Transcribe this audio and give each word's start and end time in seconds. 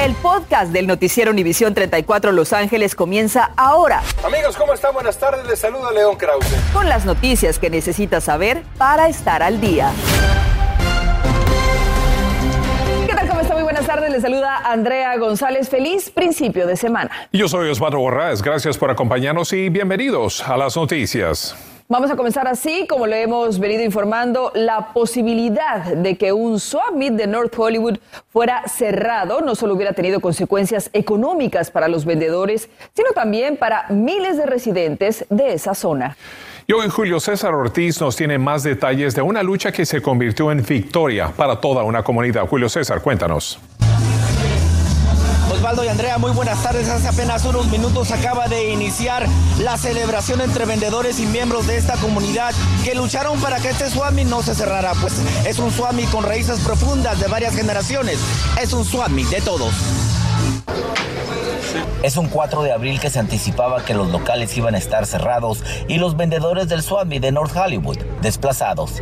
El 0.00 0.14
podcast 0.14 0.72
del 0.72 0.86
noticiero 0.86 1.30
Univisión 1.30 1.74
34 1.74 2.32
Los 2.32 2.54
Ángeles 2.54 2.94
comienza 2.94 3.50
ahora. 3.54 4.02
Amigos, 4.24 4.56
¿cómo 4.56 4.72
están? 4.72 4.94
Buenas 4.94 5.18
tardes. 5.18 5.46
Les 5.46 5.58
saluda 5.58 5.92
León 5.92 6.16
Krause. 6.16 6.46
Con 6.72 6.88
las 6.88 7.04
noticias 7.04 7.58
que 7.58 7.68
necesitas 7.68 8.24
saber 8.24 8.62
para 8.78 9.10
estar 9.10 9.42
al 9.42 9.60
día. 9.60 9.92
¿Qué 13.06 13.14
tal? 13.14 13.28
¿Cómo 13.28 13.40
está? 13.42 13.52
Muy 13.52 13.62
buenas 13.62 13.86
tardes. 13.86 14.10
Les 14.10 14.22
saluda 14.22 14.56
Andrea 14.64 15.14
González. 15.18 15.68
Feliz 15.68 16.08
principio 16.08 16.66
de 16.66 16.78
semana. 16.78 17.10
Yo 17.30 17.46
soy 17.46 17.68
Osvaldo 17.68 17.98
Borrás. 17.98 18.40
Gracias 18.40 18.78
por 18.78 18.90
acompañarnos 18.90 19.52
y 19.52 19.68
bienvenidos 19.68 20.42
a 20.48 20.56
las 20.56 20.76
noticias. 20.76 21.54
Vamos 21.90 22.08
a 22.08 22.14
comenzar 22.14 22.46
así, 22.46 22.86
como 22.88 23.08
le 23.08 23.20
hemos 23.20 23.58
venido 23.58 23.82
informando, 23.82 24.52
la 24.54 24.92
posibilidad 24.92 25.82
de 25.86 26.16
que 26.16 26.32
un 26.32 26.60
swap 26.60 26.94
meet 26.94 27.14
de 27.14 27.26
North 27.26 27.52
Hollywood 27.58 27.98
fuera 28.28 28.62
cerrado 28.68 29.40
no 29.40 29.56
solo 29.56 29.74
hubiera 29.74 29.92
tenido 29.92 30.20
consecuencias 30.20 30.88
económicas 30.92 31.72
para 31.72 31.88
los 31.88 32.04
vendedores, 32.04 32.68
sino 32.94 33.10
también 33.10 33.56
para 33.56 33.88
miles 33.88 34.36
de 34.36 34.46
residentes 34.46 35.26
de 35.30 35.54
esa 35.54 35.74
zona. 35.74 36.16
Y 36.68 36.74
hoy 36.74 36.88
Julio 36.88 37.18
César 37.18 37.54
Ortiz 37.54 38.00
nos 38.00 38.14
tiene 38.14 38.38
más 38.38 38.62
detalles 38.62 39.16
de 39.16 39.22
una 39.22 39.42
lucha 39.42 39.72
que 39.72 39.84
se 39.84 40.00
convirtió 40.00 40.52
en 40.52 40.64
victoria 40.64 41.32
para 41.36 41.60
toda 41.60 41.82
una 41.82 42.04
comunidad. 42.04 42.46
Julio 42.46 42.68
César, 42.68 43.02
cuéntanos. 43.02 43.58
Osvaldo 45.70 45.84
y 45.84 45.88
Andrea, 45.88 46.18
muy 46.18 46.32
buenas 46.32 46.60
tardes. 46.64 46.88
Hace 46.88 47.06
apenas 47.06 47.44
unos 47.44 47.68
minutos 47.68 48.10
acaba 48.10 48.48
de 48.48 48.70
iniciar 48.70 49.24
la 49.60 49.76
celebración 49.76 50.40
entre 50.40 50.64
vendedores 50.64 51.20
y 51.20 51.26
miembros 51.26 51.68
de 51.68 51.76
esta 51.76 51.94
comunidad 51.94 52.52
que 52.84 52.96
lucharon 52.96 53.40
para 53.40 53.60
que 53.60 53.68
este 53.68 53.88
Swami 53.88 54.24
no 54.24 54.42
se 54.42 54.56
cerrara. 54.56 54.94
Pues 55.00 55.14
es 55.46 55.60
un 55.60 55.70
Swami 55.70 56.06
con 56.06 56.24
raíces 56.24 56.58
profundas 56.58 57.20
de 57.20 57.28
varias 57.28 57.54
generaciones. 57.54 58.18
Es 58.60 58.72
un 58.72 58.84
Swami 58.84 59.22
de 59.22 59.40
todos. 59.42 59.72
Es 62.02 62.16
un 62.16 62.26
4 62.26 62.64
de 62.64 62.72
abril 62.72 62.98
que 62.98 63.08
se 63.08 63.20
anticipaba 63.20 63.84
que 63.84 63.94
los 63.94 64.10
locales 64.10 64.56
iban 64.56 64.74
a 64.74 64.78
estar 64.78 65.06
cerrados 65.06 65.62
y 65.86 65.98
los 65.98 66.16
vendedores 66.16 66.68
del 66.68 66.82
Swami 66.82 67.20
de 67.20 67.30
North 67.30 67.56
Hollywood 67.56 67.98
desplazados. 68.20 68.94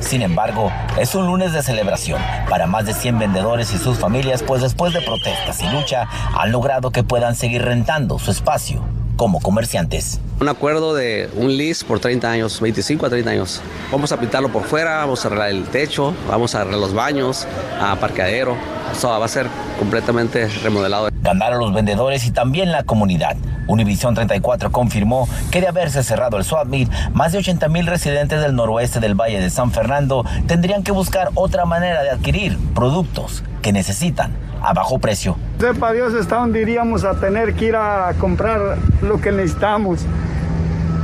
Sin 0.00 0.22
embargo, 0.22 0.72
es 0.98 1.14
un 1.14 1.26
lunes 1.26 1.52
de 1.52 1.62
celebración 1.62 2.20
para 2.48 2.66
más 2.66 2.86
de 2.86 2.94
100 2.94 3.18
vendedores 3.18 3.72
y 3.72 3.78
sus 3.78 3.98
familias, 3.98 4.42
pues 4.42 4.62
después 4.62 4.92
de 4.92 5.00
protestas 5.00 5.60
y 5.62 5.68
lucha 5.68 6.08
han 6.36 6.52
logrado 6.52 6.90
que 6.90 7.02
puedan 7.02 7.34
seguir 7.34 7.62
rentando 7.62 8.18
su 8.18 8.30
espacio 8.30 8.82
como 9.16 9.40
comerciantes. 9.40 10.20
Un 10.40 10.48
acuerdo 10.48 10.94
de 10.94 11.28
un 11.34 11.56
lease 11.56 11.84
por 11.84 11.98
30 11.98 12.30
años, 12.30 12.60
25 12.60 13.04
a 13.04 13.10
30 13.10 13.30
años. 13.30 13.60
Vamos 13.90 14.12
a 14.12 14.20
pintarlo 14.20 14.50
por 14.50 14.62
fuera, 14.62 14.98
vamos 14.98 15.24
a 15.24 15.28
arreglar 15.28 15.48
el 15.50 15.64
techo, 15.64 16.14
vamos 16.28 16.54
a 16.54 16.60
arreglar 16.60 16.80
los 16.80 16.94
baños, 16.94 17.46
a 17.80 17.96
parqueadero. 17.96 18.56
Va 19.04 19.24
a 19.24 19.28
ser 19.28 19.46
completamente 19.78 20.48
remodelado. 20.62 21.08
Ganaron 21.22 21.60
los 21.60 21.72
vendedores 21.72 22.26
y 22.26 22.30
también 22.30 22.72
la 22.72 22.82
comunidad. 22.82 23.36
Univisión 23.66 24.14
34 24.14 24.72
confirmó 24.72 25.28
que 25.50 25.60
de 25.60 25.68
haberse 25.68 26.02
cerrado 26.02 26.38
el 26.38 26.44
Swap 26.44 26.66
Meet, 26.66 26.88
más 27.12 27.32
de 27.32 27.38
80 27.38 27.68
mil 27.68 27.86
residentes 27.86 28.40
del 28.40 28.54
noroeste 28.54 28.98
del 28.98 29.14
Valle 29.14 29.40
de 29.40 29.50
San 29.50 29.70
Fernando 29.70 30.24
tendrían 30.46 30.82
que 30.82 30.92
buscar 30.92 31.30
otra 31.34 31.64
manera 31.64 32.02
de 32.02 32.10
adquirir 32.10 32.58
productos 32.74 33.44
que 33.62 33.72
necesitan 33.72 34.32
a 34.62 34.72
bajo 34.72 34.98
precio. 34.98 35.36
Sepa 35.60 35.92
Dios 35.92 36.14
hasta 36.14 36.36
dónde 36.36 36.62
iríamos 36.62 37.04
a 37.04 37.20
tener 37.20 37.54
que 37.54 37.66
ir 37.66 37.76
a 37.76 38.14
comprar 38.18 38.78
lo 39.02 39.20
que 39.20 39.30
necesitamos. 39.32 40.00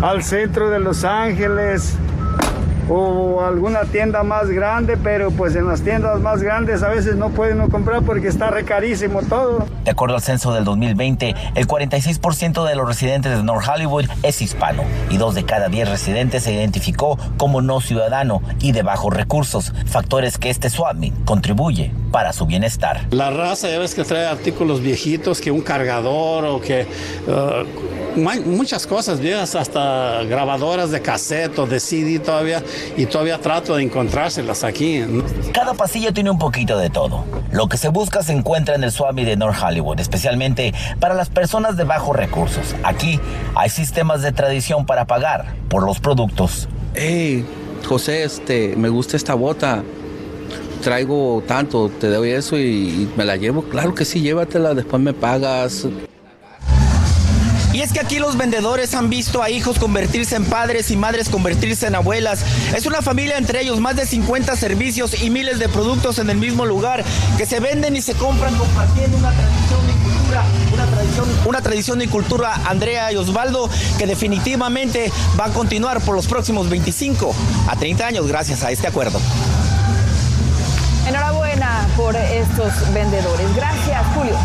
Al 0.02 0.22
centro 0.22 0.70
de 0.70 0.80
Los 0.80 1.04
Ángeles 1.04 1.96
o 2.88 3.42
alguna 3.42 3.82
tienda 3.84 4.22
más 4.22 4.48
grande, 4.48 4.96
pero 4.96 5.30
pues 5.30 5.56
en 5.56 5.66
las 5.66 5.82
tiendas 5.82 6.20
más 6.20 6.42
grandes 6.42 6.82
a 6.82 6.88
veces 6.88 7.16
no 7.16 7.30
pueden 7.30 7.58
no 7.58 7.68
comprar 7.68 8.02
porque 8.02 8.28
está 8.28 8.50
recarísimo 8.50 9.22
todo. 9.22 9.66
De 9.84 9.90
acuerdo 9.90 10.16
al 10.16 10.22
censo 10.22 10.52
del 10.52 10.64
2020, 10.64 11.34
el 11.54 11.66
46% 11.66 12.66
de 12.66 12.74
los 12.74 12.86
residentes 12.86 13.36
de 13.36 13.42
North 13.42 13.66
Hollywood 13.68 14.06
es 14.22 14.40
hispano 14.42 14.82
y 15.10 15.16
dos 15.16 15.34
de 15.34 15.44
cada 15.44 15.68
diez 15.68 15.88
residentes 15.88 16.44
se 16.44 16.52
identificó 16.52 17.18
como 17.36 17.62
no 17.62 17.80
ciudadano 17.80 18.42
y 18.60 18.72
de 18.72 18.82
bajos 18.82 19.12
recursos, 19.12 19.72
factores 19.86 20.38
que 20.38 20.50
este 20.50 20.70
SWAT 20.70 20.94
contribuye 21.24 21.92
para 22.12 22.32
su 22.32 22.46
bienestar. 22.46 23.00
La 23.10 23.30
raza 23.30 23.68
ya 23.68 23.78
ves 23.78 23.94
que 23.94 24.04
trae 24.04 24.26
artículos 24.26 24.80
viejitos, 24.80 25.40
que 25.40 25.50
un 25.50 25.62
cargador 25.62 26.44
o 26.44 26.60
que 26.60 26.86
uh, 27.26 27.64
muchas 28.16 28.86
cosas 28.86 29.18
viejas, 29.20 29.54
hasta 29.54 30.22
grabadoras 30.24 30.90
de 30.90 31.02
cassette 31.02 31.58
o 31.58 31.66
de 31.66 31.80
CD 31.80 32.18
todavía, 32.18 32.62
y 32.96 33.06
todavía 33.06 33.38
trato 33.38 33.76
de 33.76 33.82
encontrárselas 33.82 34.64
aquí. 34.64 35.04
Cada 35.52 35.74
pasillo 35.74 36.12
tiene 36.12 36.30
un 36.30 36.38
poquito 36.38 36.78
de 36.78 36.90
todo. 36.90 37.24
Lo 37.50 37.68
que 37.68 37.76
se 37.76 37.88
busca 37.88 38.22
se 38.22 38.32
encuentra 38.32 38.74
en 38.74 38.84
el 38.84 38.92
Swami 38.92 39.24
de 39.24 39.36
North 39.36 39.56
Hollywood, 39.62 40.00
especialmente 40.00 40.74
para 41.00 41.14
las 41.14 41.28
personas 41.28 41.76
de 41.76 41.84
bajos 41.84 42.16
recursos. 42.16 42.74
Aquí 42.82 43.20
hay 43.54 43.70
sistemas 43.70 44.22
de 44.22 44.32
tradición 44.32 44.86
para 44.86 45.06
pagar 45.06 45.54
por 45.68 45.84
los 45.84 46.00
productos. 46.00 46.68
Hey, 46.94 47.44
José, 47.86 48.24
este, 48.24 48.74
me 48.76 48.88
gusta 48.88 49.16
esta 49.16 49.34
bota 49.34 49.82
traigo 50.82 51.42
tanto, 51.46 51.88
te 51.88 52.08
doy 52.08 52.30
eso 52.30 52.58
y, 52.58 52.62
y, 52.62 53.12
me 53.16 53.24
la 53.24 53.36
llevo. 53.36 53.62
Claro 53.62 53.94
que 53.94 54.04
sí, 54.04 54.20
llévatela, 54.20 54.74
después 54.74 55.02
me 55.02 55.14
pagas. 55.14 55.86
Es 57.84 57.92
que 57.92 58.00
aquí 58.00 58.18
los 58.18 58.38
vendedores 58.38 58.94
han 58.94 59.10
visto 59.10 59.42
a 59.42 59.50
hijos 59.50 59.78
convertirse 59.78 60.36
en 60.36 60.46
padres 60.46 60.90
y 60.90 60.96
madres 60.96 61.28
convertirse 61.28 61.86
en 61.86 61.94
abuelas. 61.94 62.42
Es 62.74 62.86
una 62.86 63.02
familia 63.02 63.36
entre 63.36 63.60
ellos, 63.60 63.78
más 63.78 63.94
de 63.94 64.06
50 64.06 64.56
servicios 64.56 65.22
y 65.22 65.28
miles 65.28 65.58
de 65.58 65.68
productos 65.68 66.18
en 66.18 66.30
el 66.30 66.38
mismo 66.38 66.64
lugar 66.64 67.04
que 67.36 67.44
se 67.44 67.60
venden 67.60 67.94
y 67.94 68.00
se 68.00 68.14
compran 68.14 68.56
compartiendo 68.56 69.18
una 69.18 69.32
tradición 69.32 69.80
y 69.90 70.02
cultura, 70.02 70.44
una 70.72 70.86
tradición, 70.86 71.28
una 71.44 71.60
tradición 71.60 72.00
y 72.00 72.06
cultura, 72.06 72.54
Andrea 72.64 73.12
y 73.12 73.16
Osvaldo, 73.16 73.68
que 73.98 74.06
definitivamente 74.06 75.12
va 75.38 75.44
a 75.44 75.50
continuar 75.50 76.00
por 76.00 76.14
los 76.14 76.26
próximos 76.26 76.70
25 76.70 77.34
a 77.68 77.76
30 77.76 78.06
años 78.06 78.26
gracias 78.26 78.64
a 78.64 78.70
este 78.70 78.86
acuerdo. 78.86 79.20
Enhorabuena 81.06 81.86
por 81.98 82.16
estos 82.16 82.72
vendedores. 82.94 83.54
Gracias, 83.54 84.02
Julio. 84.14 84.38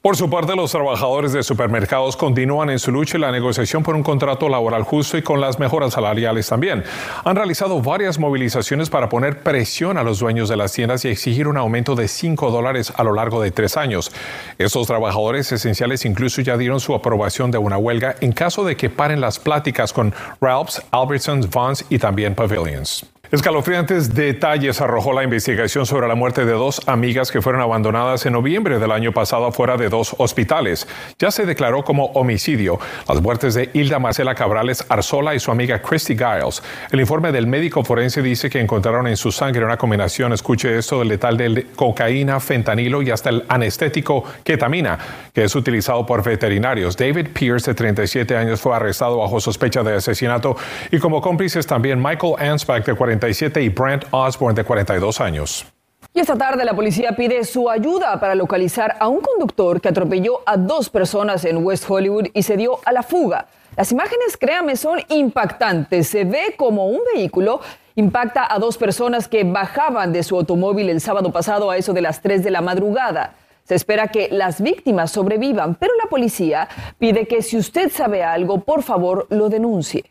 Por 0.00 0.16
su 0.16 0.30
parte, 0.30 0.54
los 0.54 0.70
trabajadores 0.70 1.32
de 1.32 1.42
supermercados 1.42 2.16
continúan 2.16 2.70
en 2.70 2.78
su 2.78 2.92
lucha 2.92 3.18
y 3.18 3.20
la 3.20 3.32
negociación 3.32 3.82
por 3.82 3.96
un 3.96 4.04
contrato 4.04 4.48
laboral 4.48 4.84
justo 4.84 5.18
y 5.18 5.22
con 5.22 5.40
las 5.40 5.58
mejoras 5.58 5.94
salariales 5.94 6.48
también. 6.48 6.84
Han 7.24 7.34
realizado 7.34 7.82
varias 7.82 8.16
movilizaciones 8.16 8.90
para 8.90 9.08
poner 9.08 9.42
presión 9.42 9.98
a 9.98 10.04
los 10.04 10.20
dueños 10.20 10.48
de 10.48 10.56
las 10.56 10.72
tiendas 10.72 11.04
y 11.04 11.08
exigir 11.08 11.48
un 11.48 11.56
aumento 11.56 11.96
de 11.96 12.06
5 12.06 12.52
dólares 12.52 12.92
a 12.96 13.02
lo 13.02 13.12
largo 13.12 13.42
de 13.42 13.50
tres 13.50 13.76
años. 13.76 14.12
Estos 14.56 14.86
trabajadores 14.86 15.50
esenciales 15.50 16.04
incluso 16.04 16.42
ya 16.42 16.56
dieron 16.56 16.78
su 16.78 16.94
aprobación 16.94 17.50
de 17.50 17.58
una 17.58 17.76
huelga 17.76 18.14
en 18.20 18.30
caso 18.30 18.64
de 18.64 18.76
que 18.76 18.90
paren 18.90 19.20
las 19.20 19.40
pláticas 19.40 19.92
con 19.92 20.14
Ralphs, 20.40 20.80
Albertsons, 20.92 21.50
Vons 21.50 21.84
y 21.90 21.98
también 21.98 22.36
Pavilions. 22.36 23.04
Escalofriantes 23.30 24.14
detalles 24.14 24.80
arrojó 24.80 25.12
la 25.12 25.22
investigación 25.22 25.84
sobre 25.84 26.08
la 26.08 26.14
muerte 26.14 26.46
de 26.46 26.52
dos 26.52 26.80
amigas 26.88 27.30
que 27.30 27.42
fueron 27.42 27.60
abandonadas 27.60 28.24
en 28.24 28.32
noviembre 28.32 28.78
del 28.78 28.90
año 28.90 29.12
pasado 29.12 29.44
afuera 29.44 29.76
de 29.76 29.90
dos 29.90 30.16
hospitales. 30.16 30.88
Ya 31.18 31.30
se 31.30 31.44
declaró 31.44 31.84
como 31.84 32.06
homicidio 32.14 32.80
las 33.06 33.20
muertes 33.20 33.52
de 33.52 33.68
Hilda 33.74 33.98
Marcela 33.98 34.34
Cabrales 34.34 34.82
Arzola 34.88 35.34
y 35.34 35.40
su 35.40 35.50
amiga 35.50 35.82
Christy 35.82 36.16
Giles. 36.16 36.62
El 36.90 37.00
informe 37.00 37.30
del 37.30 37.46
médico 37.46 37.84
forense 37.84 38.22
dice 38.22 38.48
que 38.48 38.60
encontraron 38.60 39.06
en 39.06 39.18
su 39.18 39.30
sangre 39.30 39.62
una 39.62 39.76
combinación, 39.76 40.32
escuche 40.32 40.78
esto, 40.78 41.00
del 41.00 41.08
letal 41.08 41.36
de 41.36 41.66
cocaína, 41.76 42.40
fentanilo 42.40 43.02
y 43.02 43.10
hasta 43.10 43.28
el 43.28 43.44
anestético 43.46 44.24
ketamina, 44.42 44.98
que 45.34 45.44
es 45.44 45.54
utilizado 45.54 46.06
por 46.06 46.24
veterinarios. 46.24 46.96
David 46.96 47.26
Pierce, 47.34 47.72
de 47.72 47.74
37 47.74 48.34
años, 48.34 48.58
fue 48.58 48.74
arrestado 48.74 49.18
bajo 49.18 49.38
sospecha 49.38 49.82
de 49.82 49.96
asesinato 49.96 50.56
y 50.90 50.98
como 50.98 51.20
cómplices 51.20 51.66
también 51.66 52.02
Michael 52.02 52.32
Ansbach, 52.38 52.86
de 52.86 52.94
40 52.94 53.17
y 53.60 53.68
Brent 53.68 54.04
Osborne, 54.10 54.54
de 54.54 54.64
42 54.64 55.20
años. 55.20 55.66
Y 56.14 56.20
esta 56.20 56.36
tarde 56.36 56.64
la 56.64 56.74
policía 56.74 57.12
pide 57.16 57.44
su 57.44 57.68
ayuda 57.68 58.18
para 58.18 58.34
localizar 58.34 58.96
a 58.98 59.08
un 59.08 59.20
conductor 59.20 59.80
que 59.80 59.88
atropelló 59.88 60.40
a 60.46 60.56
dos 60.56 60.88
personas 60.88 61.44
en 61.44 61.64
West 61.64 61.84
Hollywood 61.88 62.26
y 62.32 62.42
se 62.42 62.56
dio 62.56 62.78
a 62.84 62.92
la 62.92 63.02
fuga. 63.02 63.46
Las 63.76 63.92
imágenes, 63.92 64.36
créame, 64.36 64.76
son 64.76 65.00
impactantes. 65.08 66.08
Se 66.08 66.24
ve 66.24 66.54
como 66.56 66.86
un 66.86 67.00
vehículo 67.14 67.60
impacta 67.94 68.52
a 68.52 68.58
dos 68.58 68.78
personas 68.78 69.28
que 69.28 69.44
bajaban 69.44 70.12
de 70.12 70.22
su 70.22 70.36
automóvil 70.36 70.88
el 70.88 71.00
sábado 71.00 71.32
pasado 71.32 71.70
a 71.70 71.76
eso 71.76 71.92
de 71.92 72.00
las 72.00 72.22
3 72.22 72.42
de 72.42 72.50
la 72.50 72.60
madrugada. 72.60 73.34
Se 73.64 73.74
espera 73.74 74.08
que 74.08 74.28
las 74.30 74.60
víctimas 74.60 75.10
sobrevivan, 75.10 75.74
pero 75.74 75.92
la 76.02 76.08
policía 76.08 76.68
pide 76.98 77.26
que 77.26 77.42
si 77.42 77.56
usted 77.56 77.90
sabe 77.90 78.24
algo, 78.24 78.60
por 78.60 78.82
favor, 78.82 79.26
lo 79.30 79.48
denuncie. 79.48 80.04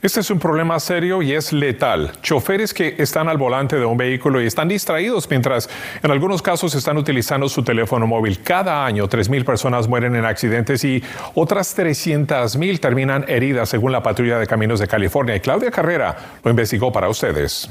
Este 0.00 0.20
es 0.20 0.30
un 0.30 0.38
problema 0.38 0.78
serio 0.78 1.22
y 1.22 1.32
es 1.32 1.52
letal. 1.52 2.12
Choferes 2.22 2.72
que 2.72 2.94
están 2.98 3.28
al 3.28 3.36
volante 3.36 3.74
de 3.76 3.84
un 3.84 3.96
vehículo 3.96 4.40
y 4.40 4.46
están 4.46 4.68
distraídos 4.68 5.28
mientras 5.28 5.68
en 6.00 6.12
algunos 6.12 6.40
casos 6.40 6.72
están 6.76 6.98
utilizando 6.98 7.48
su 7.48 7.64
teléfono 7.64 8.06
móvil. 8.06 8.38
Cada 8.40 8.86
año 8.86 9.08
3.000 9.08 9.44
personas 9.44 9.88
mueren 9.88 10.14
en 10.14 10.24
accidentes 10.24 10.84
y 10.84 11.02
otras 11.34 11.76
300.000 11.76 12.78
terminan 12.78 13.24
heridas 13.26 13.70
según 13.70 13.90
la 13.90 14.00
patrulla 14.00 14.38
de 14.38 14.46
caminos 14.46 14.78
de 14.78 14.86
California. 14.86 15.34
Y 15.34 15.40
Claudia 15.40 15.72
Carrera 15.72 16.16
lo 16.44 16.50
investigó 16.52 16.92
para 16.92 17.08
ustedes. 17.08 17.68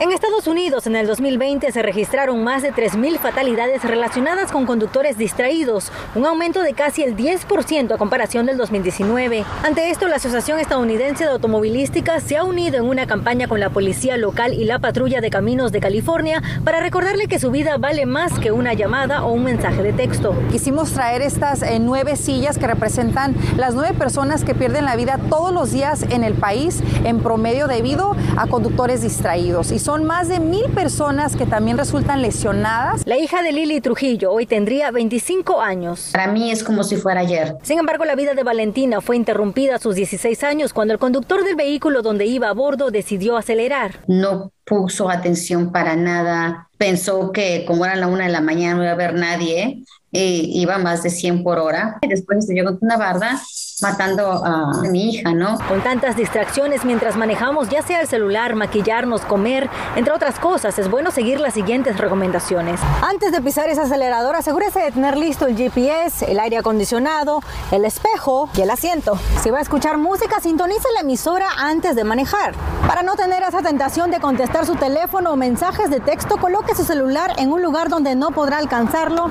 En 0.00 0.12
Estados 0.12 0.46
Unidos, 0.46 0.86
en 0.86 0.94
el 0.94 1.08
2020 1.08 1.72
se 1.72 1.82
registraron 1.82 2.44
más 2.44 2.62
de 2.62 2.72
3.000 2.72 3.18
fatalidades 3.18 3.82
relacionadas 3.82 4.52
con 4.52 4.64
conductores 4.64 5.18
distraídos, 5.18 5.90
un 6.14 6.24
aumento 6.24 6.62
de 6.62 6.72
casi 6.72 7.02
el 7.02 7.16
10% 7.16 7.92
a 7.92 7.98
comparación 7.98 8.46
del 8.46 8.56
2019. 8.58 9.44
Ante 9.64 9.90
esto, 9.90 10.06
la 10.06 10.16
Asociación 10.16 10.60
Estadounidense 10.60 11.24
de 11.24 11.30
Automovilística 11.30 12.20
se 12.20 12.36
ha 12.36 12.44
unido 12.44 12.76
en 12.76 12.84
una 12.84 13.08
campaña 13.08 13.48
con 13.48 13.58
la 13.58 13.70
policía 13.70 14.16
local 14.16 14.54
y 14.54 14.66
la 14.66 14.78
patrulla 14.78 15.20
de 15.20 15.30
caminos 15.30 15.72
de 15.72 15.80
California 15.80 16.44
para 16.62 16.78
recordarle 16.78 17.26
que 17.26 17.40
su 17.40 17.50
vida 17.50 17.76
vale 17.76 18.06
más 18.06 18.38
que 18.38 18.52
una 18.52 18.74
llamada 18.74 19.24
o 19.24 19.32
un 19.32 19.42
mensaje 19.42 19.82
de 19.82 19.92
texto. 19.92 20.32
Quisimos 20.52 20.92
traer 20.92 21.22
estas 21.22 21.62
eh, 21.62 21.80
nueve 21.80 22.14
sillas 22.14 22.56
que 22.56 22.68
representan 22.68 23.34
las 23.56 23.74
nueve 23.74 23.94
personas 23.98 24.44
que 24.44 24.54
pierden 24.54 24.84
la 24.84 24.94
vida 24.94 25.18
todos 25.28 25.52
los 25.52 25.72
días 25.72 26.04
en 26.08 26.22
el 26.22 26.34
país 26.34 26.84
en 27.02 27.18
promedio 27.18 27.66
debido 27.66 28.14
a 28.36 28.46
conductores 28.46 29.02
distraídos. 29.02 29.72
Son 29.88 30.04
más 30.04 30.28
de 30.28 30.38
mil 30.38 30.66
personas 30.72 31.34
que 31.34 31.46
también 31.46 31.78
resultan 31.78 32.20
lesionadas. 32.20 33.06
La 33.06 33.16
hija 33.16 33.42
de 33.42 33.52
Lili 33.52 33.80
Trujillo 33.80 34.30
hoy 34.30 34.44
tendría 34.44 34.90
25 34.90 35.62
años. 35.62 36.10
Para 36.12 36.30
mí 36.30 36.50
es 36.50 36.62
como 36.62 36.84
si 36.84 36.96
fuera 36.96 37.22
ayer. 37.22 37.56
Sin 37.62 37.78
embargo, 37.78 38.04
la 38.04 38.14
vida 38.14 38.34
de 38.34 38.42
Valentina 38.42 39.00
fue 39.00 39.16
interrumpida 39.16 39.76
a 39.76 39.78
sus 39.78 39.94
16 39.94 40.44
años 40.44 40.74
cuando 40.74 40.92
el 40.92 41.00
conductor 41.00 41.42
del 41.42 41.56
vehículo 41.56 42.02
donde 42.02 42.26
iba 42.26 42.50
a 42.50 42.52
bordo 42.52 42.90
decidió 42.90 43.38
acelerar. 43.38 44.00
No 44.06 44.52
puso 44.68 45.10
atención 45.10 45.72
para 45.72 45.96
nada. 45.96 46.68
Pensó 46.76 47.32
que 47.32 47.64
como 47.66 47.84
era 47.84 47.96
la 47.96 48.06
una 48.06 48.24
de 48.24 48.32
la 48.32 48.40
mañana 48.40 48.74
no 48.74 48.82
iba 48.82 48.90
a 48.90 48.94
haber 48.94 49.14
nadie. 49.14 49.82
Y 50.10 50.62
iba 50.62 50.78
más 50.78 51.02
de 51.02 51.10
100 51.10 51.42
por 51.44 51.58
hora. 51.58 51.98
Y 52.00 52.08
después 52.08 52.46
se 52.46 52.54
llegó 52.54 52.70
con 52.70 52.78
una 52.82 52.96
barda 52.96 53.38
matando 53.82 54.44
a 54.44 54.82
mi 54.90 55.10
hija, 55.10 55.32
¿no? 55.34 55.58
Con 55.68 55.82
tantas 55.82 56.16
distracciones 56.16 56.84
mientras 56.84 57.16
manejamos, 57.16 57.68
ya 57.68 57.82
sea 57.82 58.00
el 58.00 58.08
celular, 58.08 58.54
maquillarnos, 58.54 59.20
comer, 59.20 59.68
entre 59.96 60.12
otras 60.12 60.38
cosas, 60.38 60.78
es 60.78 60.90
bueno 60.90 61.10
seguir 61.10 61.40
las 61.40 61.54
siguientes 61.54 61.98
recomendaciones. 61.98 62.80
Antes 63.02 63.32
de 63.32 63.40
pisar 63.40 63.68
ese 63.68 63.82
acelerador, 63.82 64.34
asegúrese 64.34 64.80
de 64.80 64.92
tener 64.92 65.16
listo 65.16 65.46
el 65.46 65.56
GPS, 65.56 66.30
el 66.30 66.40
aire 66.40 66.58
acondicionado, 66.58 67.40
el 67.70 67.84
espejo 67.84 68.48
y 68.56 68.62
el 68.62 68.70
asiento. 68.70 69.18
Si 69.42 69.50
va 69.50 69.58
a 69.58 69.62
escuchar 69.62 69.98
música, 69.98 70.40
sintonice 70.40 70.88
la 70.94 71.02
emisora 71.02 71.46
antes 71.58 71.94
de 71.94 72.04
manejar. 72.04 72.54
Para 72.86 73.02
no 73.02 73.14
tener 73.14 73.42
esa 73.42 73.62
tentación 73.62 74.10
de 74.10 74.18
contestar 74.18 74.57
su 74.66 74.74
teléfono 74.74 75.32
o 75.32 75.36
mensajes 75.36 75.90
de 75.90 76.00
texto, 76.00 76.36
coloque 76.36 76.74
su 76.74 76.84
celular 76.84 77.32
en 77.38 77.52
un 77.52 77.62
lugar 77.62 77.88
donde 77.88 78.14
no 78.14 78.30
podrá 78.30 78.58
alcanzarlo 78.58 79.30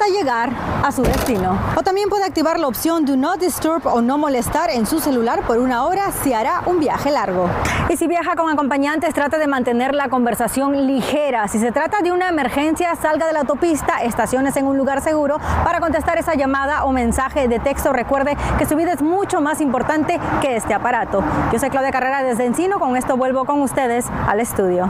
hasta 0.00 0.12
llegar 0.12 0.50
a 0.82 0.92
su 0.92 1.02
destino. 1.02 1.58
O 1.76 1.82
también 1.82 2.08
puede 2.08 2.24
activar 2.24 2.58
la 2.58 2.68
opción 2.68 3.04
Do 3.04 3.16
Not 3.16 3.38
Disturb 3.38 3.86
o 3.86 4.00
No 4.00 4.16
Molestar 4.16 4.70
en 4.70 4.86
su 4.86 4.98
celular 4.98 5.42
por 5.42 5.58
una 5.58 5.84
hora 5.84 6.10
si 6.10 6.32
hará 6.32 6.62
un 6.64 6.80
viaje 6.80 7.10
largo. 7.10 7.48
Y 7.90 7.96
si 7.96 8.06
viaja 8.06 8.34
con 8.34 8.50
acompañantes, 8.50 9.12
trate 9.12 9.36
de 9.36 9.46
mantener 9.46 9.94
la 9.94 10.08
conversación 10.08 10.86
ligera. 10.86 11.48
Si 11.48 11.58
se 11.58 11.70
trata 11.70 12.00
de 12.00 12.12
una 12.12 12.28
emergencia, 12.28 12.94
salga 12.94 13.26
de 13.26 13.34
la 13.34 13.40
autopista, 13.40 14.02
estaciones 14.02 14.56
en 14.56 14.66
un 14.66 14.78
lugar 14.78 15.02
seguro 15.02 15.38
para 15.64 15.80
contestar 15.80 16.16
esa 16.16 16.34
llamada 16.34 16.84
o 16.84 16.92
mensaje 16.92 17.46
de 17.46 17.58
texto. 17.58 17.92
Recuerde 17.92 18.38
que 18.58 18.64
su 18.64 18.76
vida 18.76 18.92
es 18.92 19.02
mucho 19.02 19.42
más 19.42 19.60
importante 19.60 20.18
que 20.40 20.56
este 20.56 20.72
aparato. 20.72 21.22
Yo 21.52 21.58
soy 21.58 21.68
Claudia 21.68 21.90
Carrera 21.90 22.22
desde 22.22 22.46
Encino. 22.46 22.78
Con 22.78 22.96
esto 22.96 23.18
vuelvo 23.18 23.44
con 23.44 23.60
ustedes 23.60 24.06
al 24.26 24.40
estudio. 24.40 24.88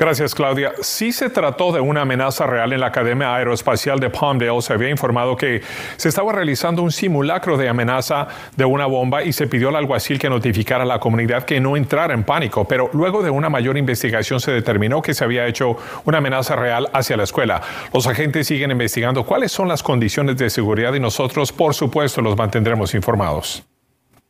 Gracias, 0.00 0.34
Claudia. 0.34 0.72
Si 0.80 1.12
se 1.12 1.28
trató 1.28 1.72
de 1.72 1.80
una 1.80 2.00
amenaza 2.00 2.46
real 2.46 2.72
en 2.72 2.80
la 2.80 2.86
Academia 2.86 3.34
Aeroespacial 3.34 4.00
de 4.00 4.08
Palmdale. 4.08 4.62
Se 4.62 4.72
había 4.72 4.88
informado 4.88 5.36
que 5.36 5.60
se 5.98 6.08
estaba 6.08 6.32
realizando 6.32 6.80
un 6.80 6.90
simulacro 6.90 7.58
de 7.58 7.68
amenaza 7.68 8.26
de 8.56 8.64
una 8.64 8.86
bomba 8.86 9.22
y 9.22 9.34
se 9.34 9.46
pidió 9.46 9.68
al 9.68 9.76
alguacil 9.76 10.18
que 10.18 10.30
notificara 10.30 10.84
a 10.84 10.86
la 10.86 10.98
comunidad 10.98 11.44
que 11.44 11.60
no 11.60 11.76
entrara 11.76 12.14
en 12.14 12.24
pánico. 12.24 12.64
Pero 12.66 12.88
luego 12.94 13.22
de 13.22 13.28
una 13.28 13.50
mayor 13.50 13.76
investigación 13.76 14.40
se 14.40 14.52
determinó 14.52 15.02
que 15.02 15.12
se 15.12 15.22
había 15.22 15.46
hecho 15.46 15.76
una 16.06 16.16
amenaza 16.16 16.56
real 16.56 16.88
hacia 16.94 17.18
la 17.18 17.24
escuela. 17.24 17.60
Los 17.92 18.06
agentes 18.06 18.46
siguen 18.46 18.70
investigando 18.70 19.26
cuáles 19.26 19.52
son 19.52 19.68
las 19.68 19.82
condiciones 19.82 20.38
de 20.38 20.48
seguridad 20.48 20.94
y 20.94 21.00
nosotros, 21.00 21.52
por 21.52 21.74
supuesto, 21.74 22.22
los 22.22 22.38
mantendremos 22.38 22.94
informados. 22.94 23.69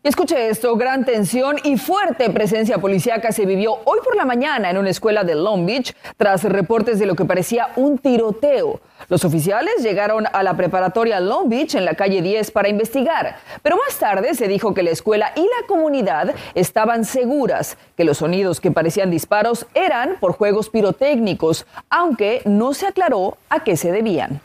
Escuche 0.03 0.49
esto, 0.49 0.77
gran 0.77 1.05
tensión 1.05 1.57
y 1.63 1.77
fuerte 1.77 2.31
presencia 2.31 2.79
policíaca 2.79 3.33
se 3.33 3.45
vivió 3.45 3.81
hoy 3.85 3.99
por 4.03 4.17
la 4.17 4.25
mañana 4.25 4.71
en 4.71 4.79
una 4.79 4.89
escuela 4.89 5.25
de 5.25 5.35
Long 5.35 5.67
Beach 5.67 5.95
tras 6.17 6.43
reportes 6.43 6.99
de 6.99 7.05
lo 7.05 7.15
que 7.15 7.27
parecía 7.27 7.69
un 7.77 7.99
tiroteo. 7.99 8.81
Los 9.11 9.27
oficiales 9.27 9.75
llegaron 9.83 10.25
a 10.33 10.43
la 10.43 10.57
preparatoria 10.57 11.21
Long 11.21 11.51
Beach 11.51 11.75
en 11.75 11.85
la 11.85 11.93
calle 11.93 12.23
10 12.23 12.51
para 12.51 12.71
investigar, 12.71 13.37
pero 13.63 13.77
más 13.77 13.99
tarde 13.99 14.35
se 14.35 14.49
dijo 14.49 14.73
que 14.73 14.83
la 14.83 14.89
escuela 14.89 15.35
y 15.37 15.43
la 15.43 15.67
comunidad 15.69 16.35
estaban 16.55 17.05
seguras 17.05 17.77
que 17.95 18.05
los 18.05 18.17
sonidos 18.17 18.59
que 18.59 18.71
parecían 18.71 19.11
disparos 19.11 19.67
eran 19.75 20.17
por 20.19 20.33
juegos 20.33 20.71
pirotécnicos, 20.71 21.67
aunque 21.91 22.41
no 22.47 22.73
se 22.73 22.87
aclaró 22.87 23.37
a 23.51 23.65
qué 23.65 23.77
se 23.77 23.93
debían. 23.93 24.41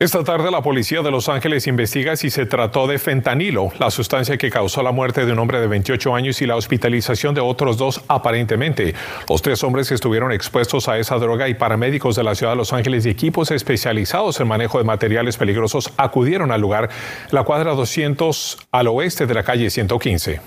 Esta 0.00 0.22
tarde 0.22 0.52
la 0.52 0.62
policía 0.62 1.02
de 1.02 1.10
Los 1.10 1.28
Ángeles 1.28 1.66
investiga 1.66 2.14
si 2.14 2.30
se 2.30 2.46
trató 2.46 2.86
de 2.86 3.00
fentanilo, 3.00 3.70
la 3.80 3.90
sustancia 3.90 4.36
que 4.38 4.48
causó 4.48 4.80
la 4.84 4.92
muerte 4.92 5.26
de 5.26 5.32
un 5.32 5.40
hombre 5.40 5.60
de 5.60 5.66
28 5.66 6.14
años 6.14 6.40
y 6.40 6.46
la 6.46 6.54
hospitalización 6.54 7.34
de 7.34 7.40
otros 7.40 7.78
dos 7.78 8.04
aparentemente. 8.06 8.94
Los 9.28 9.42
tres 9.42 9.64
hombres 9.64 9.90
estuvieron 9.90 10.30
expuestos 10.30 10.86
a 10.88 10.98
esa 10.98 11.16
droga 11.16 11.48
y 11.48 11.54
paramédicos 11.54 12.14
de 12.14 12.22
la 12.22 12.36
ciudad 12.36 12.52
de 12.52 12.58
Los 12.58 12.72
Ángeles 12.72 13.06
y 13.06 13.10
equipos 13.10 13.50
especializados 13.50 14.38
en 14.38 14.46
manejo 14.46 14.78
de 14.78 14.84
materiales 14.84 15.36
peligrosos 15.36 15.92
acudieron 15.96 16.52
al 16.52 16.60
lugar, 16.60 16.90
la 17.32 17.42
cuadra 17.42 17.72
200 17.72 18.68
al 18.70 18.86
oeste 18.86 19.26
de 19.26 19.34
la 19.34 19.42
calle 19.42 19.68
115. 19.68 20.40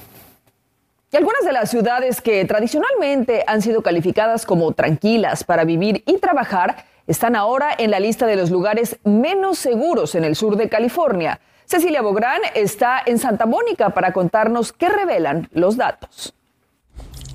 Y 1.12 1.18
algunas 1.18 1.44
de 1.44 1.52
las 1.52 1.70
ciudades 1.70 2.22
que 2.22 2.46
tradicionalmente 2.46 3.44
han 3.46 3.62
sido 3.62 3.82
calificadas 3.82 4.46
como 4.46 4.72
tranquilas 4.72 5.44
para 5.44 5.66
vivir 5.66 6.04
y 6.06 6.20
trabajar 6.20 6.86
están 7.12 7.36
ahora 7.36 7.76
en 7.78 7.92
la 7.92 8.00
lista 8.00 8.26
de 8.26 8.38
los 8.38 8.50
lugares 8.50 8.98
menos 9.04 9.60
seguros 9.60 10.16
en 10.16 10.24
el 10.24 10.38
sur 10.38 10.56
de 10.56 10.70
California. 10.70 11.42
Cecilia 11.66 12.02
Bográn 12.02 12.40
está 12.56 13.02
en 13.06 13.20
Santa 13.20 13.46
Mónica 13.46 13.90
para 13.90 14.14
contarnos 14.14 14.72
qué 14.72 14.88
revelan 14.88 15.50
los 15.52 15.76
datos. 15.76 16.34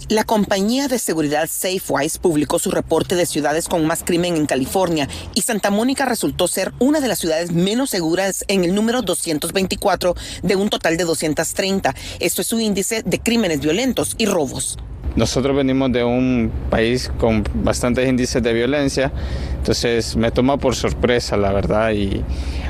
La 0.08 0.24
compañía 0.24 0.88
de 0.88 0.98
seguridad 0.98 1.46
Safewise 1.50 2.18
publicó 2.18 2.58
su 2.58 2.70
reporte 2.70 3.16
de 3.16 3.26
ciudades 3.26 3.68
con 3.68 3.86
más 3.86 4.02
crimen 4.02 4.36
en 4.36 4.46
California 4.46 5.08
y 5.34 5.42
Santa 5.42 5.70
Mónica 5.70 6.06
resultó 6.06 6.48
ser 6.48 6.72
una 6.78 7.00
de 7.00 7.08
las 7.08 7.18
ciudades 7.18 7.52
menos 7.52 7.90
seguras 7.90 8.44
en 8.48 8.64
el 8.64 8.74
número 8.74 9.02
224 9.02 10.14
de 10.42 10.56
un 10.56 10.70
total 10.70 10.96
de 10.96 11.04
230. 11.04 11.94
Esto 12.20 12.40
es 12.40 12.46
su 12.46 12.60
índice 12.60 13.02
de 13.02 13.18
crímenes 13.18 13.60
violentos 13.60 14.14
y 14.16 14.24
robos. 14.24 14.78
Nosotros 15.16 15.56
venimos 15.56 15.90
de 15.92 16.04
un 16.04 16.52
país 16.70 17.10
con 17.18 17.42
bastantes 17.54 18.06
índices 18.08 18.42
de 18.42 18.52
violencia, 18.52 19.10
entonces 19.56 20.14
me 20.14 20.30
toma 20.30 20.58
por 20.58 20.74
sorpresa, 20.74 21.36
la 21.36 21.52
verdad, 21.52 21.92
y 21.92 22.22